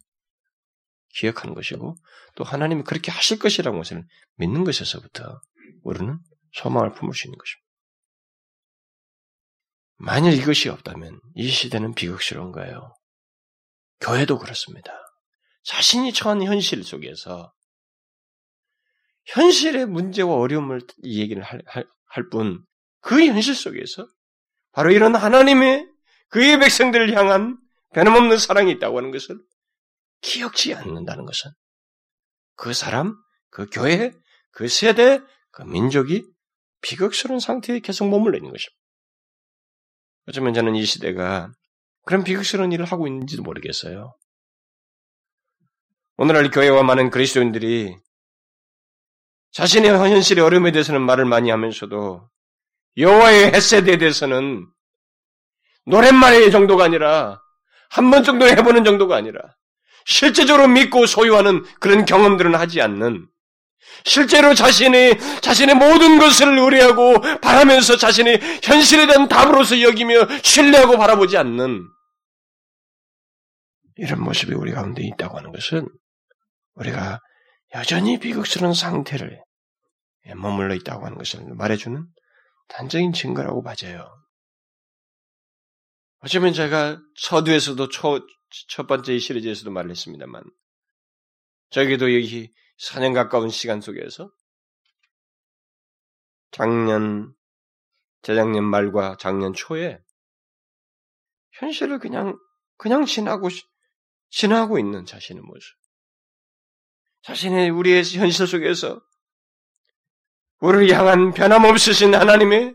[1.16, 1.96] 기억하는 것이고
[2.36, 5.42] 또 하나님이 그렇게 하실 것이라는 것을 믿는 것에서부터
[5.84, 6.20] 우리는
[6.54, 7.70] 소망을 품을 수 있는 것입니다.
[10.02, 12.94] 만일 이것이 없다면 이 시대는 비극스러운 거예요.
[14.00, 14.94] 교회도 그렇습니다.
[15.64, 17.52] 자신이 처한 현실 속에서
[19.26, 22.66] 현실의 문제와 어려움을 이 얘기를 할, 할, 할 뿐,
[23.02, 24.08] 그 현실 속에서
[24.72, 25.88] 바로 이런 하나님의
[26.30, 27.58] 그의 백성들을 향한
[27.94, 29.40] 변함없는 사랑이 있다고 하는 것을
[30.22, 31.52] 기억지 않는다는 것은
[32.56, 33.16] 그 사람,
[33.50, 34.12] 그 교회,
[34.52, 36.26] 그 세대, 그 민족이
[36.82, 38.78] 비극스러운 상태에 계속 머물러 있는 것입니다.
[40.28, 41.52] 어쩌면 저는 이 시대가
[42.06, 44.16] 그런 비극스러운 일을 하고 있는지도 모르겠어요.
[46.18, 47.96] 오늘날 교회와 많은 그리스도인들이
[49.52, 52.30] 자신의 현실의 어려움에 대해서는 말을 많이 하면서도
[53.00, 54.68] 여호와의 햇세대에 대해서는
[55.86, 57.42] 노랫말의 정도가 아니라
[57.90, 59.40] 한 번 정도 해보는 정도가 아니라
[60.06, 63.28] 실제적으로 믿고 소유하는 그런 경험들은 하지 않는
[64.06, 71.84] 실제로 자신이 자신의 모든 것을 의뢰하고 바라면서 자신의 현실에 대한 답으로서 여기며 신뢰하고 바라보지 않는
[73.96, 75.88] 이런 모습이 우리 가운데 있다고 하는 것은
[76.76, 77.20] 우리가
[77.76, 79.42] 여전히 비극스러운 상태를
[80.36, 82.06] 머물러 있다고 하는 것을 말해주는
[82.70, 84.20] 단적인 증거라고 맞아요.
[86.20, 88.26] 어쩌면 제가 서두에서도 초,
[88.68, 90.44] 첫 번째 이 시리즈에서도 말을 했습니다만,
[91.72, 94.32] 저에게도 여기 4년 가까운 시간 속에서
[96.52, 97.34] 작년,
[98.22, 100.00] 재작년 말과 작년 초에
[101.52, 102.38] 현실을 그냥,
[102.78, 103.50] 그냥 지나고,
[104.30, 105.76] 지나고 있는 자신의 모습.
[107.22, 109.02] 자신의 우리의 현실 속에서
[110.60, 112.74] 우리를 향한 변함없으신 하나님의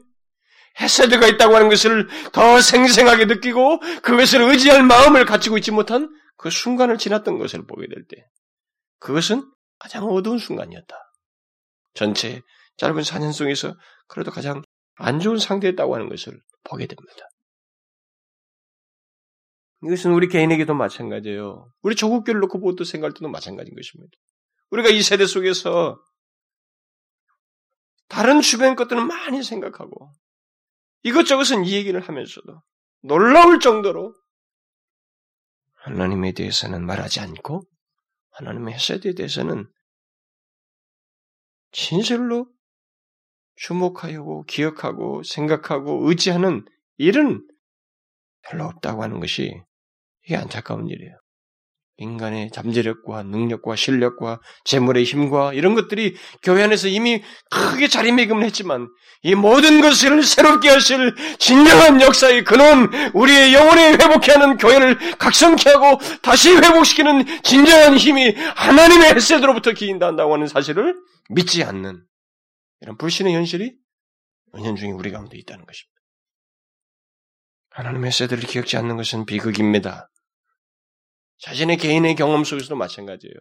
[0.81, 6.99] 헤세드가 있다고 하는 것을 더 생생하게 느끼고 그것을 의지할 마음을 갖추고 있지 못한 그 순간을
[6.99, 8.27] 지났던 것을 보게 될 때,
[8.99, 10.97] 그것은 가장 어두운 순간이었다.
[11.95, 12.43] 전체
[12.77, 13.77] 짧은 4년 속에서
[14.09, 14.63] 그래도 가장
[14.97, 17.29] 안 좋은 상태였다고 하는 것을 보게 됩니다.
[19.85, 21.71] 이것은 우리 개인에게도 마찬가지예요.
[21.83, 24.11] 우리 조국교를 놓고 보도 생각할 때도 마찬가지인 것입니다.
[24.71, 25.99] 우리가 이 세대 속에서
[28.09, 30.13] 다른 주변 것들은 많이 생각하고
[31.03, 32.63] 이것저것은 이 얘기를 하면서도
[33.03, 34.15] 놀라울 정도로
[35.75, 37.63] 하나님에 대해서는 말하지 않고
[38.31, 39.69] 하나님의 헤세드에 대해서는
[41.73, 42.47] 진실로
[43.57, 46.65] 주목하고 기억하고 생각하고 의지하는
[46.97, 47.47] 일은
[48.43, 49.53] 별로 없다고 하는 것이
[50.25, 51.24] 이게 안타까운 일이에요.
[51.97, 58.89] 인간의 잠재력과 능력과 실력과 재물의 힘과 이런 것들이 교회 안에서 이미 크게 자리매김을 했지만
[59.23, 65.99] 이 모든 것을 새롭게 하실 진정한 역사의 근원, 우리의 영혼에 회복케 하는 교회를 각성케 하고
[66.21, 70.97] 다시 회복시키는 진정한 힘이 하나님의 햇새로부터 기인다고 하는 사실을
[71.31, 72.05] 믿지 않는
[72.81, 73.73] 이런 불신의 현실이
[74.57, 75.95] 은연 중에 우리 가운데 있다는 것입니다.
[77.71, 80.09] 하나님의 햇새들을 기억지 않는 것은 비극입니다.
[81.39, 83.35] 자신의 개인의 경험 속에서도 마찬가지예요.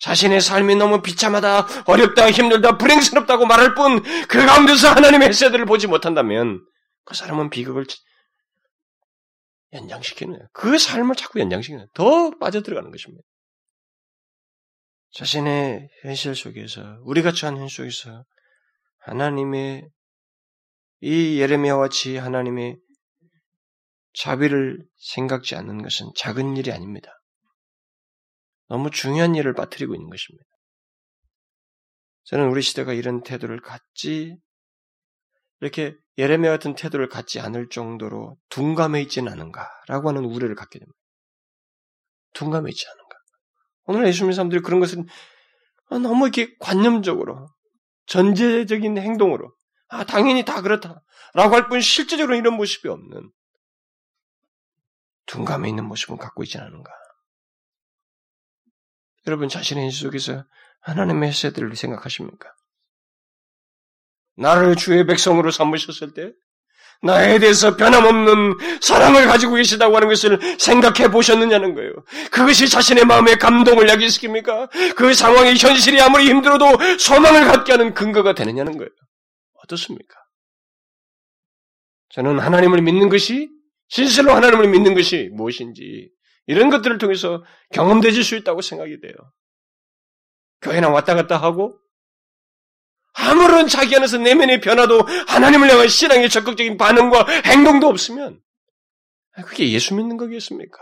[0.00, 6.64] 자신의 삶이 너무 비참하다, 어렵다, 힘들다, 불행스럽다고 말할 뿐, 그 가운데서 하나님의 햇새들을 보지 못한다면,
[7.04, 7.86] 그 사람은 비극을
[9.72, 10.48] 연장시키는 거예요.
[10.52, 11.86] 그 삶을 자꾸 연장시키는.
[11.94, 13.22] 더 빠져들어가는 것입니다.
[15.12, 18.24] 자신의 현실 속에서, 우리가 처한 현실 속에서,
[19.04, 19.88] 하나님의,
[21.00, 22.76] 이 예레미야와 같이 하나님의
[24.14, 27.10] 자비를 생각지 않는 것은 작은 일이 아닙니다.
[28.68, 30.44] 너무 중요한 일을 빠뜨리고 있는 것입니다.
[32.24, 34.36] 저는 우리 시대가 이런 태도를 갖지
[35.60, 40.98] 이렇게 예레미야 같은 태도를 갖지 않을 정도로 둔감해 있지는 않은가라고 하는 우려를 갖게 됩니다.
[42.34, 43.16] 둔감해 있지 않은가.
[43.84, 45.06] 오늘 예수 님는 사람들이 그런 것은
[45.90, 47.48] 너무 이렇게 관념적으로
[48.06, 49.52] 전제적인 행동으로
[49.88, 51.02] 아 당연히 다 그렇다라고
[51.54, 53.30] 할 뿐 실제적으로 이런 모습이 없는
[55.32, 56.92] 둔감해 있는 모습을 갖고 있지 않은가?
[59.26, 60.44] 여러분 자신의 인식 속에서
[60.82, 62.52] 하나님의 햇새들을 생각하십니까?
[64.36, 66.32] 나를 주의 백성으로 삼으셨을 때
[67.02, 71.92] 나에 대해서 변함없는 사랑을 가지고 계시다고 하는 것을 생각해 보셨느냐는 거예요.
[72.30, 74.94] 그것이 자신의 마음에 감동을 야기시킵니까?
[74.94, 78.90] 그 상황의 현실이 아무리 힘들어도 소망을 갖게 하는 근거가 되느냐는 거예요.
[79.64, 80.14] 어떻습니까?
[82.10, 83.48] 저는 하나님을 믿는 것이
[83.92, 86.10] 진실로 하나님을 믿는 것이 무엇인지
[86.46, 89.14] 이런 것들을 통해서 경험되질 수 있다고 생각이 돼요.
[90.62, 91.78] 교회나 왔다 갔다 하고
[93.12, 98.40] 아무런 자기 안에서 내면의 변화도 하나님을 향한 신앙의 적극적인 반응과 행동도 없으면
[99.44, 100.78] 그게 예수 믿는 거겠습니까?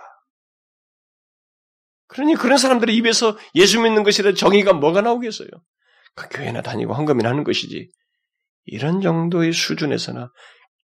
[2.07, 5.49] 그러니 그런 사람들의 입에서 예수 믿는 것이라 정의가 뭐가 나오겠어요?
[6.15, 7.91] 그 교회나 다니고 헌금이나 하는 것이지
[8.67, 10.31] 이런 정도의 수준에서나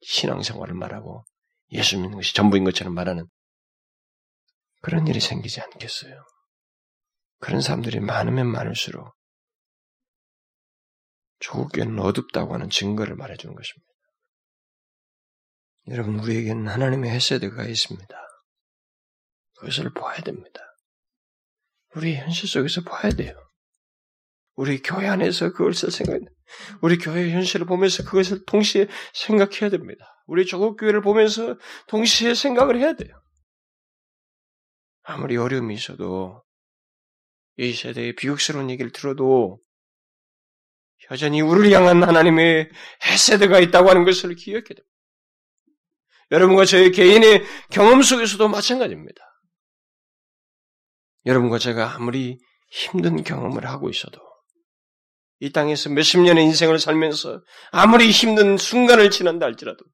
[0.01, 1.27] 신앙생활을 말하고
[1.73, 3.27] 예수 믿는 것이 전부인 것처럼 말하는
[4.83, 6.25] 그런 일이 생기지 않겠어요.
[7.39, 9.15] 그런 사람들이 많으면 많을수록
[11.39, 13.87] 조국 교회는 어둡다고 하는 증거를 말해주는 것입니다.
[15.89, 18.17] 여러분, 우리에게는 하나님의 헤세드가 있습니다.
[19.59, 20.61] 그것을 봐야 됩니다.
[21.95, 23.35] 우리 현실 속에서 봐야 돼요.
[24.55, 26.21] 우리 교회 안에서 그것을 생각,
[26.81, 30.16] 우리 교회 현실을 보면서 그것을 동시에 생각해야 됩니다.
[30.27, 33.21] 우리 조국 교회를 보면서 동시에 생각을 해야 돼요.
[35.03, 36.43] 아무리 어려움이 있어도
[37.57, 39.61] 이 세대의 비극스러운 얘기를 들어도
[41.11, 42.71] 여전히 우리를 향한 하나님의
[43.05, 44.87] 헤세드가 있다고 하는 것을 기억해야 됩니다.
[46.33, 49.23] 여러분과 저의 개인의 경험 속에서도 마찬가지입니다.
[51.25, 54.21] 여러분과 제가 아무리 힘든 경험을 하고 있어도
[55.39, 59.85] 이 땅에서 몇십 년의 인생을 살면서 아무리 힘든 순간을 지난다 할지라도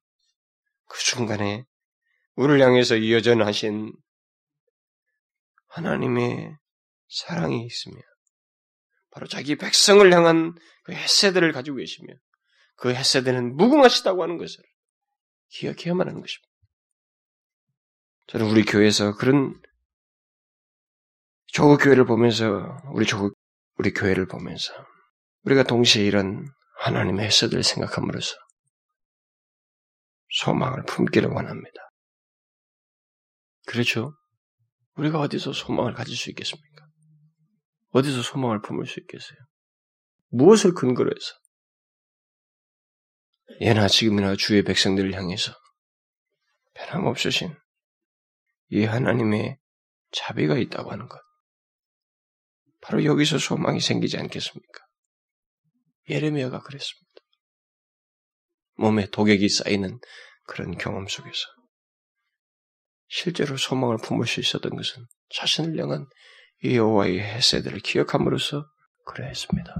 [0.93, 1.65] 그 순간에
[2.35, 3.93] 우리를 향해서 여전하신
[5.69, 6.55] 하나님의
[7.09, 7.95] 사랑이 있으며
[9.09, 10.53] 바로 자기 백성을 향한
[10.83, 12.13] 그 햇세들을 가지고 계시며
[12.75, 14.63] 그 햇세들은 무궁하시다고 하는 것을
[15.49, 16.53] 기억해야만 하는 것입니다.
[18.27, 19.59] 저는 우리 교회에서 그런
[21.47, 23.33] 조국 교회를 보면서 우리 조국
[23.79, 24.73] 우리 교회를 보면서
[25.43, 26.47] 우리가 동시에 이런
[26.81, 28.42] 하나님의 해석을 생각함으로써
[30.33, 31.79] 소망을 품기를 원합니다.
[33.67, 34.13] 그렇죠?
[34.95, 36.85] 우리가 어디서 소망을 가질 수 있겠습니까?
[37.89, 39.37] 어디서 소망을 품을 수 있겠어요?
[40.29, 41.33] 무엇을 근거로 해서?
[43.61, 45.53] 예나 지금이나 주의 백성들을 향해서
[46.73, 47.55] 변함없으신
[48.69, 49.59] 이 하나님의
[50.11, 51.19] 자비가 있다고 하는 것.
[52.81, 54.85] 바로 여기서 소망이 생기지 않겠습니까?
[56.09, 57.12] 예레미야가 그랬습니다.
[58.75, 59.99] 몸에 독액이 쌓이는
[60.45, 61.39] 그런 경험 속에서
[63.07, 66.07] 실제로 소망을 품을 수 있었던 것은 자신을 향한
[66.63, 68.65] 이 여호와의 헤세들을 기억함으로써
[69.05, 69.75] 그러했습니다.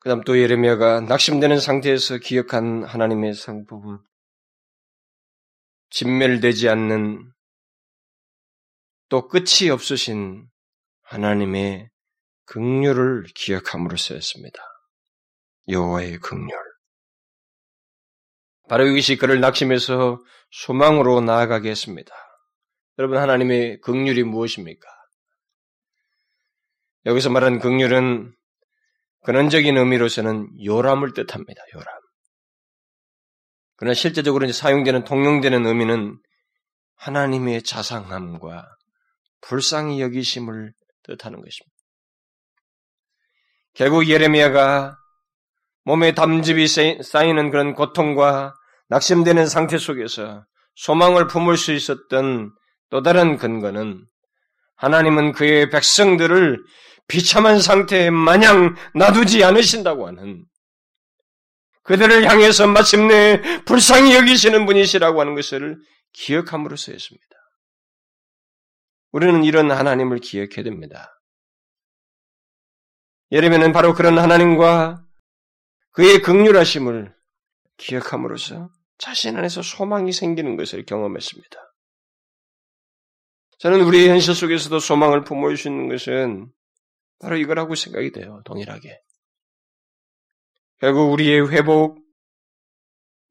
[0.00, 3.98] 그 다음 또 예레미야가 낙심되는 상태에서 기억한 하나님의 상법은
[5.90, 7.32] 진멸되지 않는
[9.08, 10.48] 또 끝이 없으신
[11.02, 11.88] 하나님의
[12.46, 14.58] 극률을 기억함으로써였습니다.
[15.68, 16.71] 여호와의 극률.
[18.72, 20.18] 바로 이것이 그를 낙심해서
[20.50, 22.10] 소망으로 나아가게 했습니다.
[22.98, 24.88] 여러분 하나님의 극률이 무엇입니까?
[27.04, 28.34] 여기서 말하는 극률은
[29.24, 31.60] 근원적인 의미로서는 요람을 뜻합니다.
[31.74, 31.86] 요람.
[33.76, 36.18] 그러나 실제적으로 사용되는 통용되는 의미는
[36.94, 38.64] 하나님의 자상함과
[39.42, 41.76] 불쌍히 여기심을 뜻하는 것입니다.
[43.74, 44.96] 결국 예레미야가
[45.84, 48.54] 몸에 담즙이 쌓이는 그런 고통과
[48.92, 52.52] 낙심되는 상태 속에서 소망을 품을 수 있었던
[52.90, 54.06] 또 다른 근거는
[54.76, 56.62] 하나님은 그의 백성들을
[57.08, 60.44] 비참한 상태에 마냥 놔두지 않으신다고 하는
[61.84, 65.78] 그들을 향해서 마침내 불쌍히 여기시는 분이시라고 하는 것을
[66.12, 67.26] 기억함으로써였습니다.
[69.12, 71.18] 우리는 이런 하나님을 기억해야 됩니다.
[73.30, 75.02] 예레미야는 바로 그런 하나님과
[75.92, 77.14] 그의 극률하심을
[77.78, 78.70] 기억함으로써
[79.02, 81.56] 자신 안에서 소망이 생기는 것을 경험했습니다.
[83.58, 86.52] 저는 우리의 현실 속에서도 소망을 품을 수 있는 것은
[87.18, 88.40] 바로 이거라고 생각이 돼요.
[88.44, 88.96] 동일하게.
[90.78, 91.98] 결국 우리의 회복,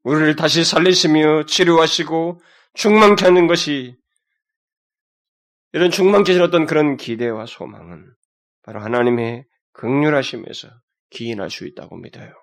[0.02, 2.40] 우리를 다시 살리시며 치료하시고
[2.74, 3.96] 충만케 하는 것이
[5.72, 8.14] 이런 충만케 하신 어떤 그런 기대와 소망은
[8.62, 10.68] 바로 하나님의 극률하심에서
[11.08, 12.41] 기인할 수 있다고 믿어요.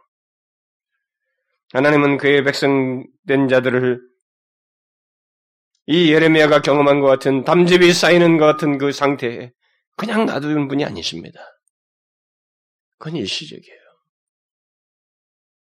[1.74, 4.02] 하나님은 그의 백성된 자들을
[5.88, 9.52] 이 예레미야가 경험한 것 같은 담즙이 쌓이는 것 같은 그 상태에
[9.98, 11.40] 그냥 놔두는 분이 아니십니다.
[12.98, 13.80] 그건 일시적이에요.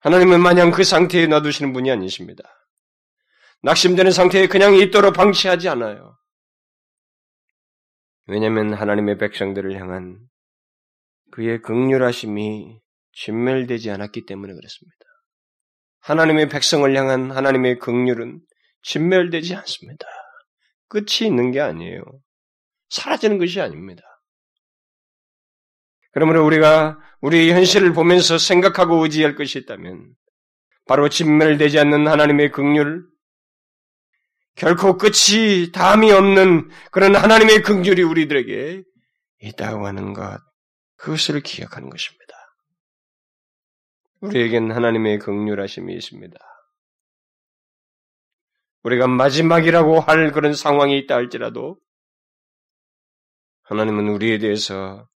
[0.00, 2.44] 하나님은 마냥 그 상태에 놔두시는 분이 아니십니다.
[3.62, 6.16] 낙심되는 상태에 그냥 있도록 방치하지 않아요.
[8.26, 10.18] 왜냐하면 하나님의 백성들을 향한
[11.32, 12.80] 그의 극률하심이
[13.12, 14.95] 진멸되지 않았기 때문에 그렇습니다.
[16.06, 18.40] 하나님의 백성을 향한 하나님의 극률은
[18.82, 20.06] 진멸되지 않습니다.
[20.88, 22.00] 끝이 있는 게 아니에요.
[22.90, 24.02] 사라지는 것이 아닙니다.
[26.12, 30.14] 그러므로 우리가 우리 현실을 보면서 생각하고 의지할 것이 있다면
[30.86, 33.04] 바로 진멸되지 않는 하나님의 극률,
[34.54, 38.84] 결코 끝이 담이 없는 그런 하나님의 극률이 우리들에게
[39.40, 40.38] 있다고 하는 것,
[40.98, 42.35] 그것을 기억하는 것입니다.
[44.20, 46.38] 우리에겐 하나님의 극률하심이 있습니다.
[48.82, 51.78] 우리가 마지막이라고 할 그런 상황이 있다 할지라도
[53.62, 55.08] 하나님은 우리에 대해서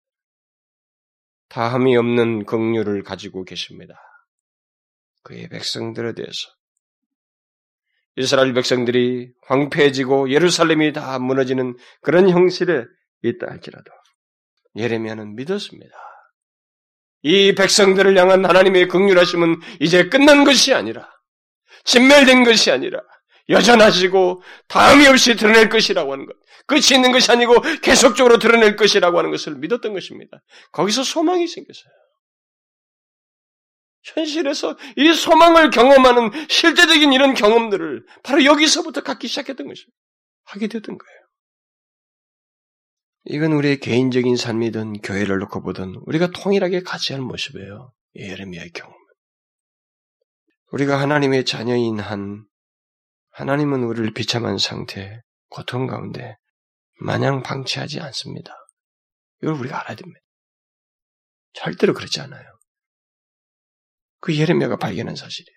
[1.49, 3.95] 다함이 없는 긍휼을 가지고 계십니다.
[5.23, 6.49] 그의 백성들에 대해서
[8.17, 12.85] 이스라엘 백성들이 황폐해지고 예루살렘이 다 무너지는 그런 형실에
[13.23, 13.91] 있다 할지라도
[14.77, 16.10] 예레미야는 믿었습니다.
[17.23, 21.09] 이 백성들을 향한 하나님의 긍휼하심은 이제 끝난 것이 아니라
[21.85, 23.01] 진멸된 것이 아니라
[23.49, 26.37] 여전하시고 다음이 없이 드러낼 것이라고 하는 것.
[26.67, 30.41] 끝이 있는 것이 아니고 계속적으로 드러낼 것이라고 하는 것을 믿었던 것입니다.
[30.73, 31.93] 거기서 소망이 생겼어요.
[34.03, 39.97] 현실에서 이 소망을 경험하는 실제적인 이런 경험들을 바로 여기서부터 갖기 시작했던 것입니다.
[40.45, 41.20] 하게 되었던 거예요.
[43.25, 47.93] 이건 우리의 개인적인 삶이든 교회를 놓고 보든 우리가 통일하게 같이 하는 모습이에요.
[48.17, 49.01] 예레미야의 경험.
[50.73, 52.45] 우리가 하나님의 자녀인 한
[53.33, 56.37] 하나님은 우리를 비참한 상태, 고통 가운데
[57.01, 58.55] 마냥 방치하지 않습니다.
[59.43, 60.21] 이걸 우리가 알아야 됩니다.
[61.53, 62.45] 절대로 그렇지 않아요.
[64.21, 65.57] 그 예레미야가 발견한 사실이에요.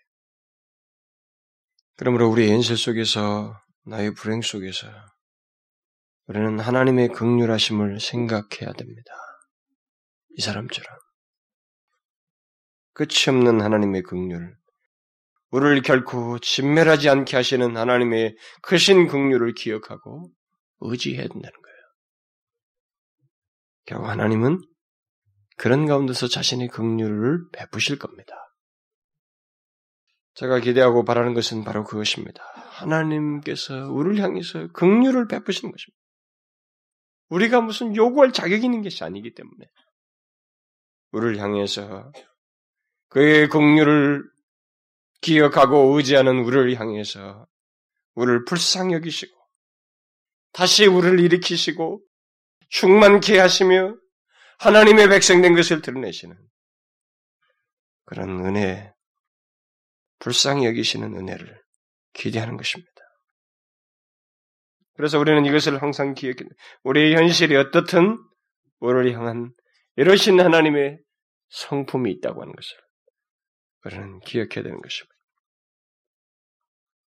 [1.95, 4.88] 그러므로 우리의 현실 속에서 나의 불행 속에서
[6.28, 9.11] 우리는 하나님의 극률하심을 생각해야 됩니다.
[10.38, 10.97] 이 사람처럼.
[12.93, 14.55] 끝이 없는 하나님의 극률,
[15.49, 20.32] 우리를 결코 진멸하지 않게 하시는 하나님의 크신 극률을 기억하고
[20.80, 21.78] 의지해야 된다는 거예요.
[23.86, 24.59] 결국 하나님은
[25.57, 28.34] 그런 가운데서 자신의 극률을 베푸실 겁니다.
[30.36, 32.43] 제가 기대하고 바라는 것은 바로 그것입니다.
[32.55, 36.03] 하나님께서 우리를 향해서 극률을 베푸시는 것입니다.
[37.34, 39.65] 우리가 무슨 요구할 자격이 있는 것이 아니기 때문에
[41.11, 42.11] 우리를 향해서
[43.09, 44.23] 그의 긍휼을
[45.21, 47.47] 기억하고 의지하는 우리를 향해서
[48.13, 49.36] 우리를 불쌍히 여기시고
[50.51, 52.03] 다시 우리를 일으키시고
[52.69, 53.95] 충만케 하시며
[54.59, 56.38] 하나님의 백성된 것을 드러내시는
[58.05, 58.93] 그런 은혜,
[60.19, 61.63] 불쌍히 여기시는 은혜를
[62.13, 62.93] 기대하는 것입니다.
[64.96, 66.38] 그래서 우리는 이것을 항상 기억해.
[66.84, 68.18] 우리의 현실이 어떻든
[68.80, 69.54] 우리를 향한
[69.96, 71.00] 이러신 하나님의
[71.50, 72.78] 성품이 있다고 하는 것을
[73.86, 75.14] 우리는 기억해야 되는 것입니다.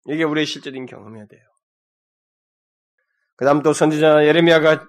[0.06, 1.42] 이게 우리의 실제적인 경험이어야 돼요.
[3.36, 4.88] 그 다음 또 선지자 예레미야가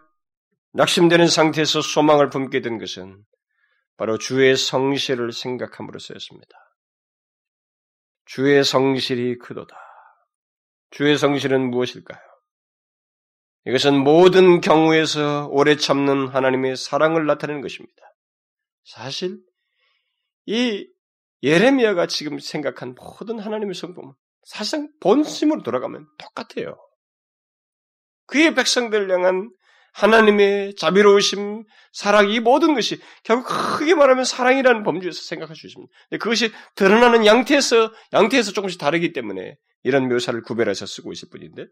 [0.72, 3.24] 낙심되는 상태에서 소망을 품게 된 것은
[3.97, 6.59] 바로 주의 성실을 생각함으로써였습니다.
[8.26, 9.76] 주의 성실이 크도다.
[10.91, 12.34] 주의 성실은 무엇일까요?
[13.66, 18.02] 이것은 모든 경우에서 오래 참는 하나님의 사랑을 나타내는 것입니다.
[18.84, 19.38] 사실
[20.46, 20.86] 이
[21.42, 24.12] 예레미야가 지금 생각한 모든 하나님의 성품은
[24.44, 26.76] 사실상 본심으로 돌아가면 똑같아요.
[28.26, 29.50] 그의 백성들 향한
[29.92, 35.92] 하나님의 자비로우심, 사랑, 이 모든 것이 결국 크게 말하면 사랑이라는 범주에서 생각할 수 있습니다.
[36.18, 41.66] 그것이 드러나는 양태에서, 양태에서 조금씩 다르기 때문에 이런 묘사를 구별해서 쓰고 있을 뿐인데,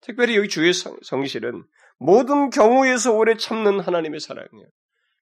[0.00, 1.64] 특별히 여기 주의 성실은
[1.98, 4.66] 모든 경우에서 오래 참는 하나님의 사랑이에요.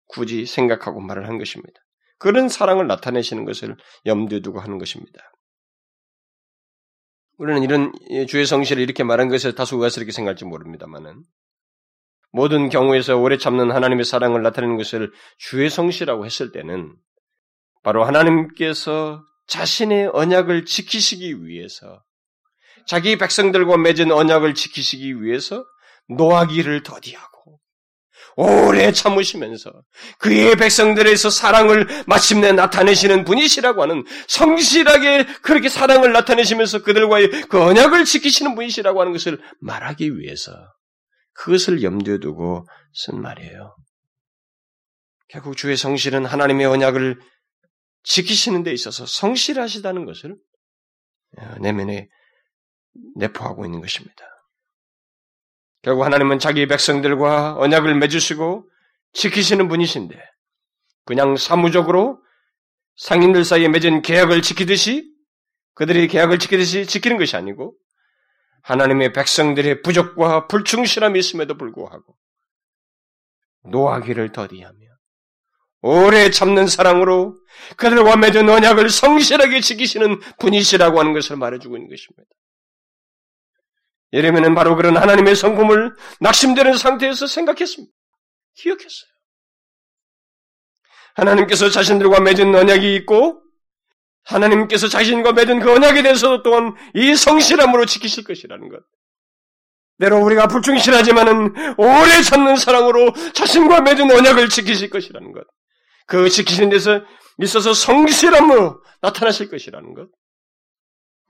[0.07, 1.81] 굳이 생각하고 말을 한 것입니다.
[2.19, 3.77] 그런 사랑을 나타내시는 것을
[4.07, 5.33] 염두에 두고 하는 것입니다.
[7.37, 7.93] 우리는 이런
[8.27, 11.23] 주의 성실을 이렇게 말한 것에 다소 우아스럽게 생각할지 모릅니다만은
[12.31, 16.95] 모든 경우에서 오래 참는 하나님의 사랑을 나타내는 것을 주의 성실이라고 했을 때는
[17.83, 22.03] 바로 하나님께서 자신의 언약을 지키시기 위해서
[22.89, 25.65] 자기 백성들과 맺은 언약을 지키시기 위해서
[26.09, 27.61] 노하기를 더디하고
[28.37, 29.71] 오래 참으시면서
[30.19, 38.55] 그의 백성들에서 사랑을 마침내 나타내시는 분이시라고 하는 성실하게 그렇게 사랑을 나타내시면서 그들과의 그 언약을 지키시는
[38.55, 40.53] 분이시라고 하는 것을 말하기 위해서
[41.35, 43.77] 그것을 염두에 두고 쓴 말이에요.
[45.29, 47.21] 결국 주의 성실은 하나님의 언약을
[48.05, 50.37] 지키시는 데 있어서 성실하시다는 것을
[51.61, 52.09] 내면에
[53.17, 54.25] 내포하고 있는 것입니다.
[55.83, 58.69] 결국 하나님은 자기 백성들과 언약을 맺으시고
[59.13, 60.17] 지키시는 분이신데
[61.05, 62.21] 그냥 사무적으로
[62.97, 65.11] 상인들 사이에 맺은 계약을 지키듯이
[65.75, 67.77] 그들이 계약을 지키듯이 지키는 것이 아니고
[68.63, 72.17] 하나님의 백성들의 부족과 불충실함이 있음에도 불구하고
[73.65, 74.79] 노하기를 더디하며
[75.81, 77.37] 오래 참는 사랑으로
[77.77, 82.25] 그들과 맺은 언약을 성실하게 지키시는 분이시라고 하는 것을 말해주고 있는 것입니다.
[84.13, 87.93] 예레미야는 바로 그런 하나님의 성품을 낙심되는 상태에서 생각했습니다.
[88.55, 89.11] 기억했어요.
[91.15, 93.43] 하나님께서 자신들과 맺은 언약이 있고
[94.25, 98.81] 하나님께서 자신과 맺은 그 언약에 대해서도 또한 이 성실함으로 지키실 것이라는 것.
[99.99, 105.45] 내로 우리가 불충실하지만은 오래 참는 사랑으로 자신과 맺은 언약을 지키실 것이라는 것.
[106.07, 107.03] 그 지키시는 데서
[107.39, 110.09] 있어서 성실함으로 나타나실 것이라는 것.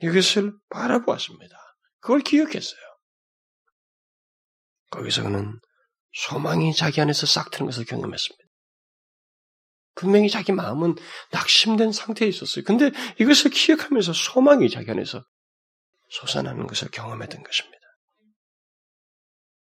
[0.00, 1.56] 이것을 바라보았습니다.
[2.00, 2.80] 그걸 기억했어요.
[4.90, 5.58] 거기서 그는
[6.12, 8.44] 소망이 자기 안에서 싹 트는 것을 경험했습니다.
[9.94, 10.94] 분명히 자기 마음은
[11.32, 12.64] 낙심된 상태에 있었어요.
[12.64, 12.90] 근데
[13.20, 15.24] 이것을 기억하면서 소망이 자기 안에서
[16.10, 17.78] 솟아나는 것을 경험했던 것입니다.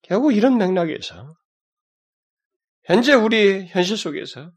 [0.02, 1.34] 결국 이런 맥락에서
[2.84, 4.52] 현재 우리 현실 속에서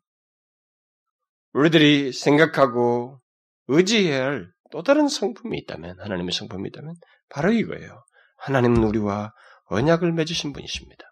[1.53, 3.21] 우리들이 생각하고
[3.69, 6.95] 의지해야 할 또 다른 성품이 있다면, 하나님의 성품이 있다면,
[7.29, 8.05] 바로 이거예요.
[8.39, 9.33] 하나님은 우리와
[9.67, 11.05] 언약을 맺으신 분이십니다.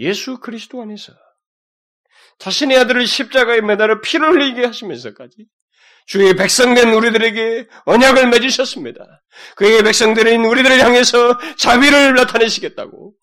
[0.00, 1.12] 예수 그리스도 안에서
[2.38, 5.46] 자신의 아들을 십자가에 매달아 피를 흘리게 하시면서까지
[6.06, 9.04] 주의 백성된 우리들에게 언약을 맺으셨습니다.
[9.56, 13.14] 그의 백성들인 우리들을 향해서 자비를 나타내시겠다고.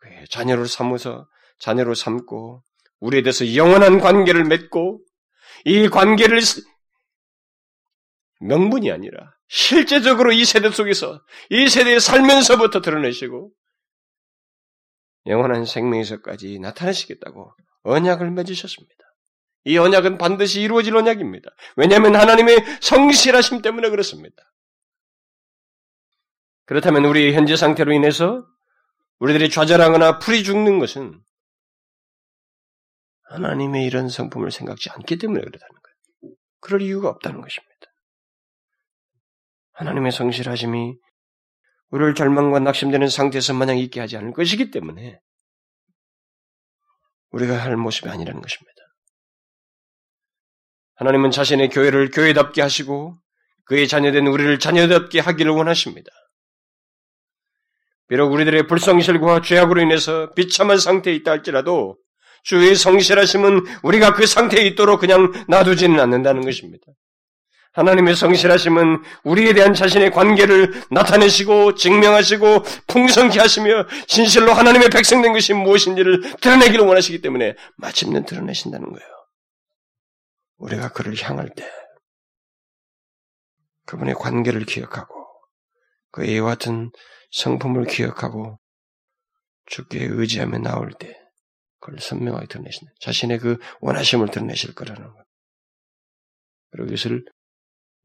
[0.00, 1.28] 그의 자녀를 삼어서
[1.58, 2.62] 자녀로 삼고
[3.00, 5.04] 우리에 대해서 영원한 관계를 맺고
[5.66, 6.40] 이 관계를
[8.40, 13.52] 명분이 아니라 실제적으로 이 세대 속에서 이 세대에 살면서부터 드러내시고
[15.26, 18.94] 영원한 생명에서까지 나타내시겠다고 언약을 맺으셨습니다.
[19.64, 21.50] 이 언약은 반드시 이루어질 언약입니다.
[21.76, 24.36] 왜냐하면 하나님의 성실하심 때문에 그렇습니다.
[26.64, 28.46] 그렇다면 우리 현재 상태로 인해서
[29.18, 31.20] 우리들이 좌절하거나 풀이 죽는 것은
[33.24, 36.34] 하나님의 이런 성품을 생각지 않기 때문에 그렇다는 거예요.
[36.60, 37.87] 그럴 이유가 없다는 것입니다.
[39.78, 40.96] 하나님의 성실하심이
[41.90, 45.20] 우리를 절망과 낙심되는 상태에서 마냥 있게 하지 않을 것이기 때문에
[47.30, 48.74] 우리가 할 모습이 아니라는 것입니다.
[50.96, 53.18] 하나님은 자신의 교회를 교회답게 하시고
[53.66, 56.10] 그의 자녀된 우리를 자녀답게 하기를 원하십니다.
[58.08, 61.98] 비록 우리들의 불성실과 죄악으로 인해서 비참한 상태에 있다 할지라도
[62.42, 66.84] 주의 성실하심은 우리가 그 상태에 있도록 그냥 놔두지는 않는다는 것입니다.
[67.78, 76.38] 하나님의 성실하심은 우리에 대한 자신의 관계를 나타내시고 증명하시고 풍성케 하시며 진실로 하나님의 백성된 것이 무엇인지를
[76.40, 79.08] 드러내기를 원하시기 때문에 마침내 드러내신다는 거예요.
[80.56, 81.70] 우리가 그를 향할 때
[83.86, 85.14] 그분의 관계를 기억하고
[86.10, 86.90] 그의 같은
[87.30, 88.58] 성품을 기억하고
[89.66, 91.16] 주께 의지하며 나올 때
[91.78, 92.92] 그걸 선명하게 드러내신다.
[93.00, 95.24] 자신의 그 원하심을 드러내실 거라는 것.
[96.70, 97.24] 그리고 이것을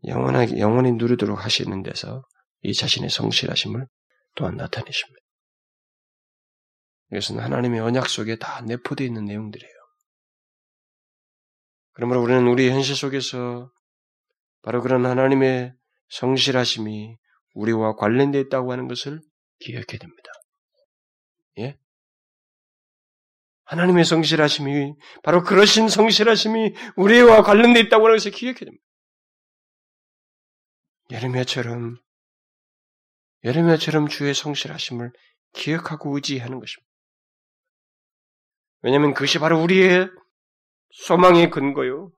[0.06, 2.24] 영원하게, 영원히 누리도록 하시는 데서
[2.62, 3.88] 이 자신의 성실하심을
[4.36, 5.20] 또한 나타내십니다.
[7.12, 9.74] 이것은 하나님의 언약 속에 다 내포되어 있는 내용들이에요.
[11.94, 13.72] 그러므로 우리는 우리 현실 속에서
[14.64, 15.74] 바로 그런 하나님의
[16.10, 17.18] 성실하심이
[17.54, 19.22] 우리와 관련되어 있다고 하는 것을
[19.60, 20.32] 기억해야 됩니다.
[21.60, 21.78] 예?
[23.66, 28.84] 하나님의 성실하심이 바로 그러신 성실하심이 우리와 관련되어 있다고 하는 것을 기억해야 됩니다.
[31.14, 31.98] 예레미야처럼
[33.44, 35.12] 예레미야처럼 주의 성실하심을
[35.54, 36.92] 기억하고 의지하는 것입니다.
[38.82, 40.10] 왜냐하면 그것이 바로 우리의
[40.92, 42.12] 소망의 근거요.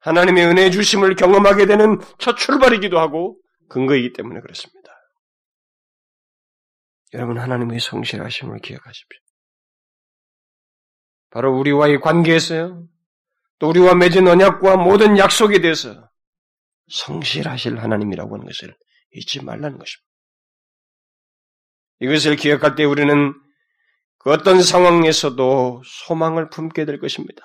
[0.00, 4.92] 하나님의 은혜 주심을 경험하게 되는 첫 출발이기도 하고 근거이기 때문에 그렇습니다.
[7.14, 9.20] 여러분 하나님의 성실하심을 기억하십시오.
[11.30, 12.86] 바로 우리와의 관계에서요.
[13.58, 16.11] 또 우리와 맺은 언약과 모든 약속에 대해서
[16.92, 18.76] 성실하실 하나님이라고 하는 것을
[19.12, 20.12] 잊지 말라는 것입니다.
[22.00, 23.34] 이것을 기억할 때 우리는
[24.18, 27.42] 그 어떤 상황에서도 소망을 품게 될 것입니다.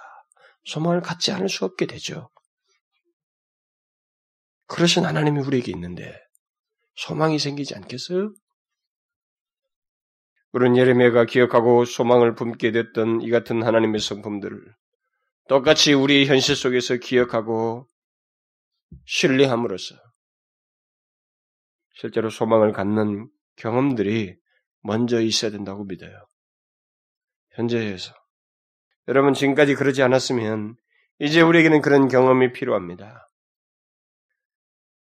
[0.65, 2.29] 소망을 갖지 않을 수 없게 되죠.
[4.67, 6.19] 그러신 하나님이 우리에게 있는데
[6.95, 8.33] 소망이 생기지 않겠어요?
[10.51, 14.59] 그런 예레미야가 기억하고 소망을 품게 됐던 이 같은 하나님의 성품들을
[15.47, 17.87] 똑같이 우리 현실 속에서 기억하고
[19.05, 19.95] 신뢰함으로써
[21.93, 24.35] 실제로 소망을 갖는 경험들이
[24.81, 26.27] 먼저 있어야 된다고 믿어요.
[27.55, 28.13] 현재에서.
[29.07, 30.75] 여러분 지금까지 그러지 않았으면
[31.19, 33.27] 이제 우리에게는 그런 경험이 필요합니다.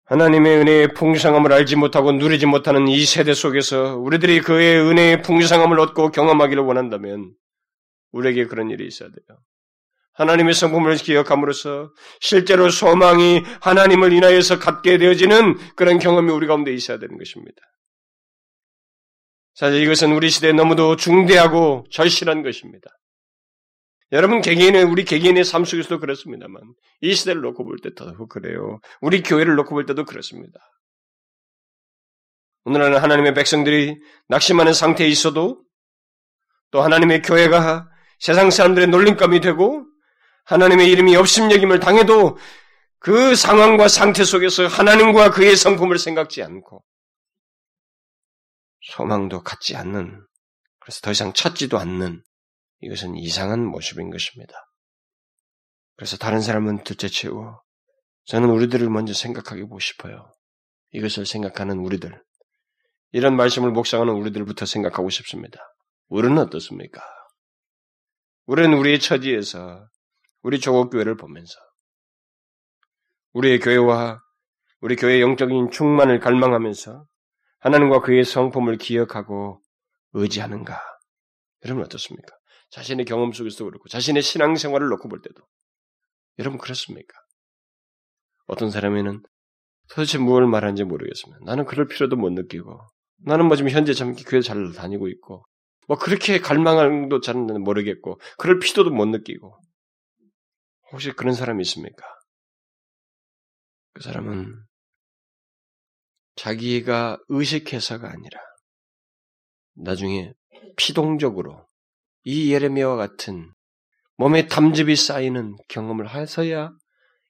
[0.05, 6.11] 하나님의 은혜의 풍성함을 알지 못하고 누리지 못하는 이 세대 속에서 우리들이 그의 은혜의 풍성함을 얻고
[6.11, 7.33] 경험하기를 원한다면
[8.11, 9.39] 우리에게 그런 일이 있어야 돼요.
[10.13, 17.17] 하나님의 성품을 기억함으로써 실제로 소망이 하나님을 인하여서 갖게 되어지는 그런 경험이 우리 가운데 있어야 되는
[17.17, 17.61] 것입니다.
[19.55, 22.89] 사실 이것은 우리 시대에 너무도 중대하고 절실한 것입니다.
[24.11, 26.61] 여러분 개개인의 우리 개개인의 삶 속에서도 그렇습니다만
[27.01, 28.79] 이 시대를 놓고 볼 때더 그래요.
[29.01, 30.59] 우리 교회를 놓고 볼 때도 그렇습니다.
[32.65, 33.97] 오늘날은 하나님의 백성들이
[34.27, 35.63] 낙심하는 상태에 있어도
[36.71, 37.89] 또 하나님의 교회가
[38.19, 39.85] 세상 사람들의 놀림감이 되고
[40.45, 42.37] 하나님의 이름이 없음여김을 당해도
[42.99, 46.83] 그 상황과 상태 속에서 하나님과 그의 성품을 생각지 않고
[48.81, 50.25] 소망도 갖지 않는
[50.79, 52.23] 그래서 더 이상 찾지도 않는
[52.81, 54.53] 이것은 이상한 모습인 것입니다.
[55.95, 57.61] 그래서 다른 사람은 둘째치고
[58.25, 60.33] 저는 우리들을 먼저 생각하게 보고 싶어요.
[60.91, 62.21] 이것을 생각하는 우리들.
[63.11, 65.59] 이런 말씀을 묵상하는 우리들부터 생각하고 싶습니다.
[66.07, 67.01] 우리는 어떻습니까?
[68.45, 69.87] 우리는 우리의 처지에서
[70.43, 71.53] 우리 조국 교회를 보면서
[73.31, 74.21] 우리의 교회와
[74.81, 77.05] 우리 교회의 영적인 충만을 갈망하면서
[77.59, 79.61] 하나님과 그의 성품을 기억하고
[80.11, 80.79] 의지하는가?
[81.65, 82.35] 여러분 어떻습니까?
[82.71, 85.41] 자신의 경험 속에서도 그렇고 자신의 신앙생활을 놓고 볼 때도
[86.39, 87.17] 여러분 그렇습니까?
[88.45, 89.23] 어떤 사람에는
[89.89, 91.39] 도대체 무엇을 말하는지 모르겠습니다.
[91.45, 92.81] 나는 그럴 필요도 못 느끼고
[93.19, 95.45] 나는 뭐 지금 현재 참 교회 잘 다니고 있고
[95.87, 99.57] 뭐 그렇게 갈망을도 잘 모르겠고 그럴 필요도 못 느끼고
[100.93, 102.05] 혹시 그런 사람이 있습니까?
[103.93, 104.63] 그 사람은
[106.35, 108.39] 자기가 의식해서가 아니라
[109.75, 110.33] 나중에
[110.77, 111.67] 피동적으로
[112.23, 113.51] 이 예레미야와 같은
[114.17, 116.71] 몸에 담즙이 쌓이는 경험을 해서야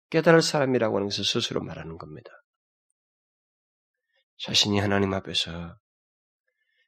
[0.09, 2.30] 깨달을 사람이라고 하는 것을 스스로 말하는 겁니다.
[4.39, 5.78] 자신이 하나님 앞에서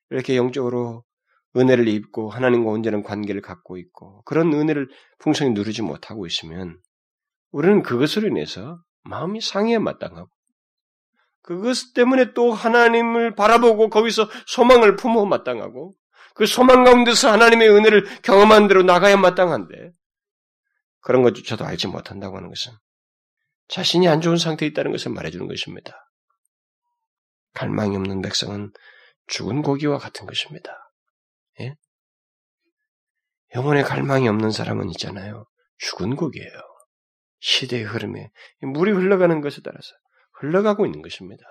[0.10, 1.05] 이렇게 영적으로
[1.56, 4.90] 은혜를 입고 하나님과 온전한 관계를 갖고 있고 그런 은혜를
[5.20, 6.80] 풍성히 누리지 못하고 있으면
[7.52, 10.30] 우리는 그것으로 인해서 마음이 상해에 마땅하고
[11.42, 15.96] 그것 때문에 또 하나님을 바라보고 거기서 소망을 품어 마땅하고
[16.34, 19.92] 그 소망 가운데서 하나님의 은혜를 경험한 대로 나가야 마땅한데
[21.02, 22.74] 그런 것조차도 알지 못한다고 하는 것은
[23.68, 26.10] 자신이 안 좋은 상태에 있다는 것을 말해주는 것입니다.
[27.54, 28.74] 갈망이 없는 백성은
[29.28, 30.85] 죽은 고기와 같은 것입니다.
[33.56, 33.60] 예?
[33.60, 35.46] 영혼의 갈망이 없는 사람은 있잖아요.
[35.78, 36.52] 죽은 고기예요.
[37.40, 38.30] 시대의 흐름에
[38.62, 39.90] 물이 흘러가는 것에 따라서
[40.40, 41.44] 흘러가고 있는 것입니다.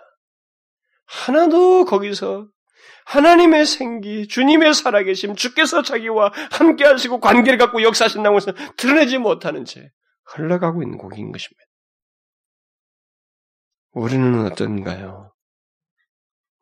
[1.07, 2.49] 하나도 거기서
[3.07, 9.91] 하나님의 생기, 주님의 살아계심, 주께서 자기와 함께 하시고 관계를 갖고 역사하신다고 해서 드러내지 못하는 채
[10.25, 11.65] 흘러가고 있는 곡인 것입니다.
[13.93, 15.33] 우리는 어떤가요?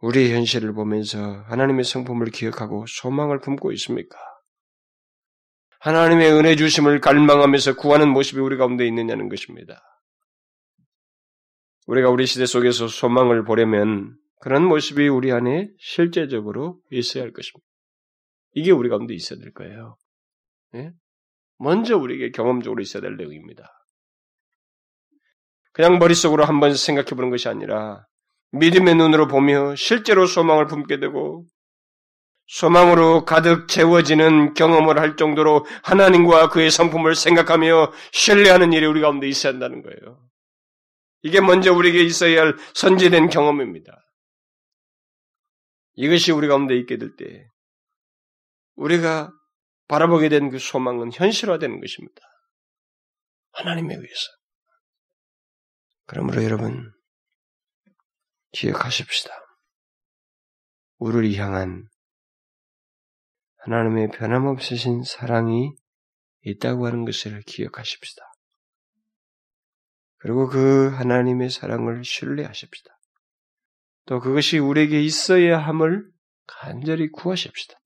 [0.01, 4.19] 우리의 현실을 보면서 하나님의 성품을 기억하고 소망을 품고 있습니까?
[5.83, 9.83] 하나님의 은혜 주심을 갈망하면서 구하는 모습이 우리 가운데 있느냐는 것입니다.
[11.89, 17.67] 우리가 우리 시대 속에서 소망을 보려면 그런 모습이 우리 안에 실제적으로 있어야 할 것입니다.
[18.53, 19.97] 이게 우리 가운데 있어야 될 거예요.
[20.73, 20.93] 네?
[21.59, 23.69] 먼저 우리에게 경험적으로 있어야 될 내용입니다.
[25.73, 28.07] 그냥 머릿속으로 한번 생각해 보는 것이 아니라
[28.53, 31.45] 믿음의 눈으로 보며 실제로 소망을 품게 되고
[32.53, 39.55] 소망으로 가득 채워지는 경험을 할 정도로 하나님과 그의 성품을 생각하며 신뢰하는 일이 우리 가운데 있어야
[39.55, 40.29] 한다는 거예요.
[41.23, 43.97] 이게 먼저 우리에게 있어야 할 선제된 경험입니다.
[45.95, 47.47] 이것이 우리 가운데 있게 될 때,
[48.75, 49.33] 우리가
[49.89, 52.21] 바라보게 된 그 소망은 현실화되는 것입니다.
[53.53, 54.31] 하나님에 의해서.
[56.07, 56.93] 그러므로 여러분,
[58.53, 59.31] 기억하십시다.
[60.99, 61.89] 우리를 향한
[63.65, 65.73] 하나님의 변함없으신 사랑이
[66.43, 68.23] 있다고 하는 것을 기억하십시다.
[70.19, 72.91] 그리고 그 하나님의 사랑을 신뢰하십시다.
[74.07, 76.11] 또 그것이 우리에게 있어야 함을
[76.47, 77.79] 간절히 구하십시다.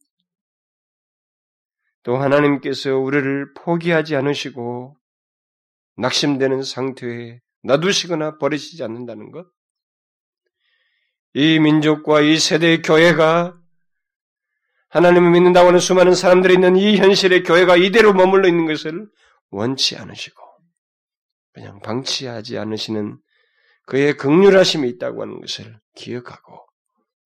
[2.02, 4.96] 또 하나님께서 우리를 포기하지 않으시고
[5.96, 9.46] 낙심되는 상태에 놔두시거나 버리시지 않는다는 것,
[11.34, 13.60] 이 민족과 이 세대의 교회가
[14.88, 19.08] 하나님을 믿는다고 하는 수많은 사람들이 있는 이 현실의 교회가 이대로 머물러 있는 것을
[19.50, 20.42] 원치 않으시고
[21.52, 23.18] 그냥 방치하지 않으시는
[23.86, 26.66] 그의 극률하심이 있다고 하는 것을 기억하고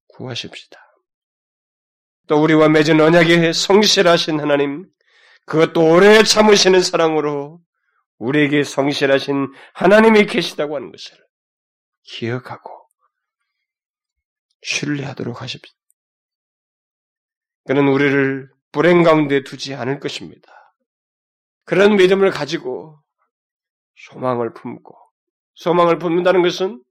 [0.09, 0.79] 구하십시다.
[2.29, 4.87] 또 우리와 맺은 언약에 성실하신 하나님,
[5.47, 7.61] 그것도 오래 참으시는 사랑으로
[8.19, 11.19] 우리에게 성실하신 하나님이 계시다고 하는 것을
[12.05, 12.87] 기억하고
[14.63, 15.80] 신뢰하도록 하십시오.
[17.71, 20.75] 그는 우리를 불행 가운데 두지 않을 것입니다.
[21.63, 23.01] 그런 믿음을 가지고
[23.95, 24.93] 소망을 품고
[25.55, 26.83] 소망을 품는다는 것은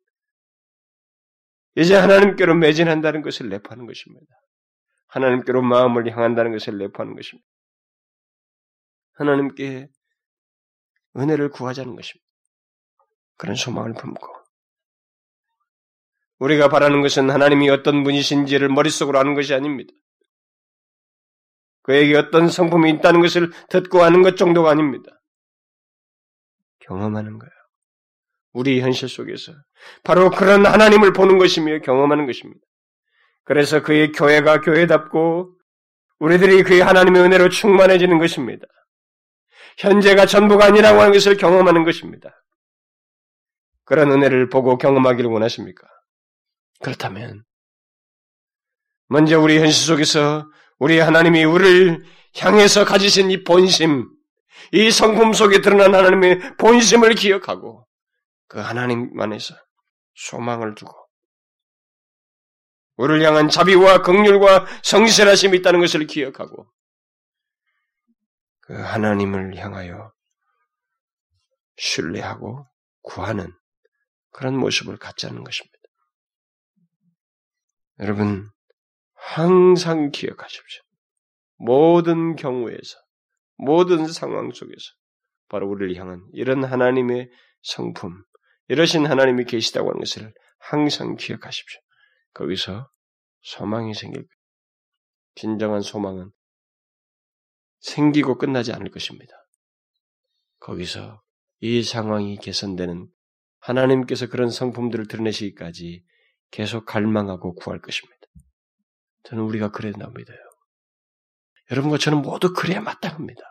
[1.76, 4.34] 이제 하나님께로 매진한다는 것을 내포하는 것입니다.
[5.08, 7.46] 하나님께로 마음을 향한다는 것을 내포하는 것입니다.
[9.16, 9.90] 하나님께
[11.18, 12.26] 은혜를 구하자는 것입니다.
[13.36, 14.26] 그런 소망을 품고
[16.38, 19.94] 우리가 바라는 것은 하나님이 어떤 분이신지를 머릿속으로 아는 것이 아닙니다.
[21.90, 25.10] 그에게 어떤 성품이 있다는 것을 듣고 아는 것 정도가 아닙니다.
[26.82, 27.52] 경험하는 거예요.
[28.54, 29.54] 우리 현실 속에서
[30.04, 32.62] 바로 그런 하나님을 보는 것이며 경험하는 것입니다.
[33.44, 35.58] 그래서 그의 교회가 교회답고
[36.20, 38.68] 우리들이 그의 하나님의 은혜로 충만해지는 것입니다.
[39.80, 42.30] 현재가 전부가 아니라고 하는 것을 경험하는 것입니다.
[43.86, 45.88] 그런 은혜를 보고 경험하기를 원하십니까?
[46.82, 47.46] 그렇다면
[49.08, 50.46] 먼저 우리 현실 속에서
[50.80, 52.04] 우리 하나님이 우리를
[52.38, 54.10] 향해서 가지신 이 본심,
[54.72, 57.86] 이 성품 속에 드러난 하나님의 본심을 기억하고
[58.48, 59.56] 그 하나님 안에서
[60.16, 60.94] 소망을 두고
[62.96, 66.70] 우리를 향한 자비와 긍휼과 성실하심이 있다는 것을 기억하고
[68.62, 70.12] 그 하나님을 향하여
[71.78, 72.68] 신뢰하고
[73.02, 73.54] 구하는
[74.32, 75.78] 그런 모습을 갖자는 것입니다.
[78.00, 78.50] 여러분,
[79.22, 80.82] 항상 기억하십시오.
[81.58, 82.98] 모든 경우에서,
[83.58, 84.94] 모든 상황 속에서,
[85.50, 87.30] 바로 우리를 향한 이런 하나님의
[87.62, 88.24] 성품,
[88.70, 91.82] 이러신 하나님이 계시다고 하는 것을 항상 기억하십시오.
[92.34, 92.90] 거기서
[93.42, 94.26] 소망이 생길.
[95.36, 96.32] 진정한 소망은
[97.80, 99.34] 생기고 끝나지 않을 것입니다.
[100.60, 101.22] 거기서
[101.62, 103.08] 이 상황이 개선되는
[103.60, 106.04] 하나님께서 그런 성품들을 드러내시기까지
[106.52, 108.19] 계속 갈망하고 구할 것입니다.
[109.24, 110.34] 저는 우리가 그래야 납니다.
[111.72, 113.42] 여러분과 저는 모두 그래야 마땅합니다.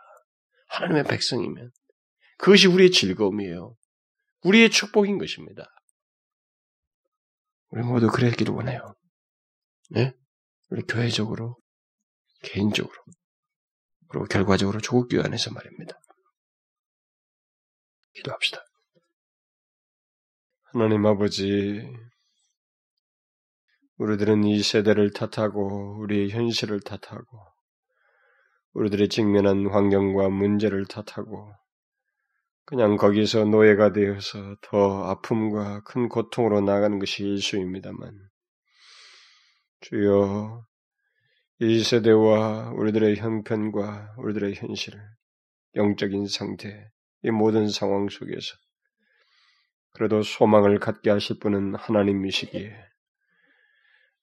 [0.69, 1.71] 하나님의 백성이면.
[2.37, 3.75] 그것이 우리의 즐거움이에요.
[4.43, 5.65] 우리의 축복인 것입니다.
[7.69, 8.95] 우리 모두 그랬기를 원해요.
[9.89, 10.13] 네?
[10.69, 11.57] 우리 교회적으로,
[12.41, 12.95] 개인적으로,
[14.09, 15.99] 그리고 결과적으로 조국교회 안에서 말입니다.
[18.13, 18.63] 기도합시다.
[20.63, 21.87] 하나님 아버지,
[23.99, 27.25] 우리들은 이 세대를 탓하고 우리의 현실을 탓하고
[28.73, 31.51] 우리들이 직면한 환경과 문제를 탓하고
[32.63, 38.13] 그냥 거기서 노예가 되어서 더 아픔과 큰 고통으로 나가는 것이 일수입니다만
[39.81, 40.65] 주여
[41.59, 44.93] 이 세대와 우리들의 형편과 우리들의 현실,
[45.75, 46.89] 영적인 상태,
[47.23, 48.55] 이 모든 상황 속에서
[49.91, 52.88] 그래도 소망을 갖게 하실 분은 하나님이시기에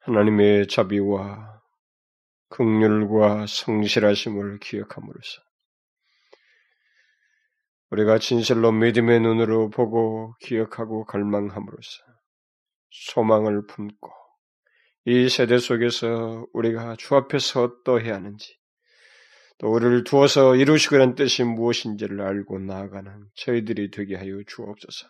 [0.07, 1.61] 하나님의 자비와
[2.49, 5.43] 극률과 성실하심을 기억함으로써
[7.91, 12.05] 우리가 진실로 믿음의 눈으로 보고 기억하고 갈망함으로써
[12.91, 14.13] 소망을 품고
[15.07, 18.57] 이 세대 속에서 우리가 주 앞에서 어떠해야 하는지
[19.59, 25.09] 또 우리를 두어서 이루시고는 뜻이 무엇인지를 알고 나아가는 저희들이 되게 하여 주옵소서.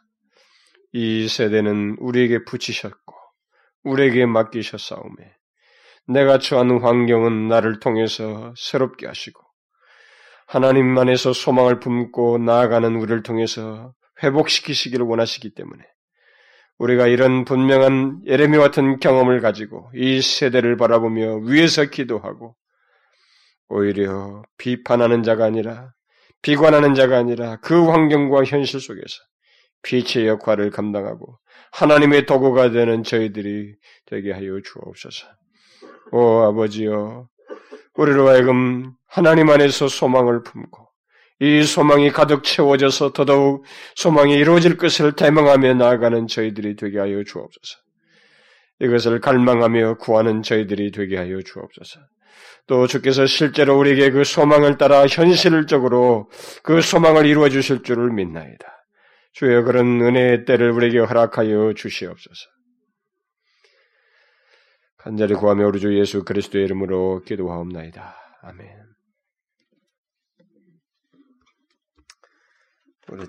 [0.92, 3.15] 이 세대는 우리에게 붙이셨고
[3.86, 5.36] 우리에게 맡기셨사오매.
[6.08, 9.40] 내가 처하는 환경은 나를 통해서 새롭게 하시고
[10.46, 15.82] 하나님 안에서 소망을 품고 나아가는 우리를 통해서 회복시키시기를 원하시기 때문에
[16.78, 22.54] 우리가 이런 분명한 예레미 같은 경험을 가지고 이 세대를 바라보며 위에서 기도하고
[23.68, 25.92] 오히려 비판하는 자가 아니라
[26.42, 29.22] 비관하는 자가 아니라 그 환경과 현실 속에서
[29.86, 31.38] 빛의 역할을 감당하고
[31.72, 33.74] 하나님의 도구가 되는 저희들이
[34.06, 35.26] 되게 하여 주옵소서.
[36.12, 37.28] 오 아버지여
[37.94, 40.88] 우리로 하여금 하나님 안에서 소망을 품고
[41.40, 43.64] 이 소망이 가득 채워져서 더더욱
[43.94, 47.78] 소망이 이루어질 것을 대망하며 나아가는 저희들이 되게 하여 주옵소서.
[48.80, 52.00] 이것을 갈망하며 구하는 저희들이 되게 하여 주옵소서.
[52.66, 56.28] 또 주께서 실제로 우리에게 그 소망을 따라 현실적으로
[56.62, 58.75] 그 소망을 이루어 주실 줄을 믿나이다.
[59.36, 62.48] 주여 그런 은혜의 때를 우리에게 허락하여 주시옵소서.
[64.96, 68.16] 간절히 구하며 우리 주 예수 그리스도의 이름으로 기도하옵나이다.
[68.40, 68.66] 아멘.
[73.08, 73.26] 우리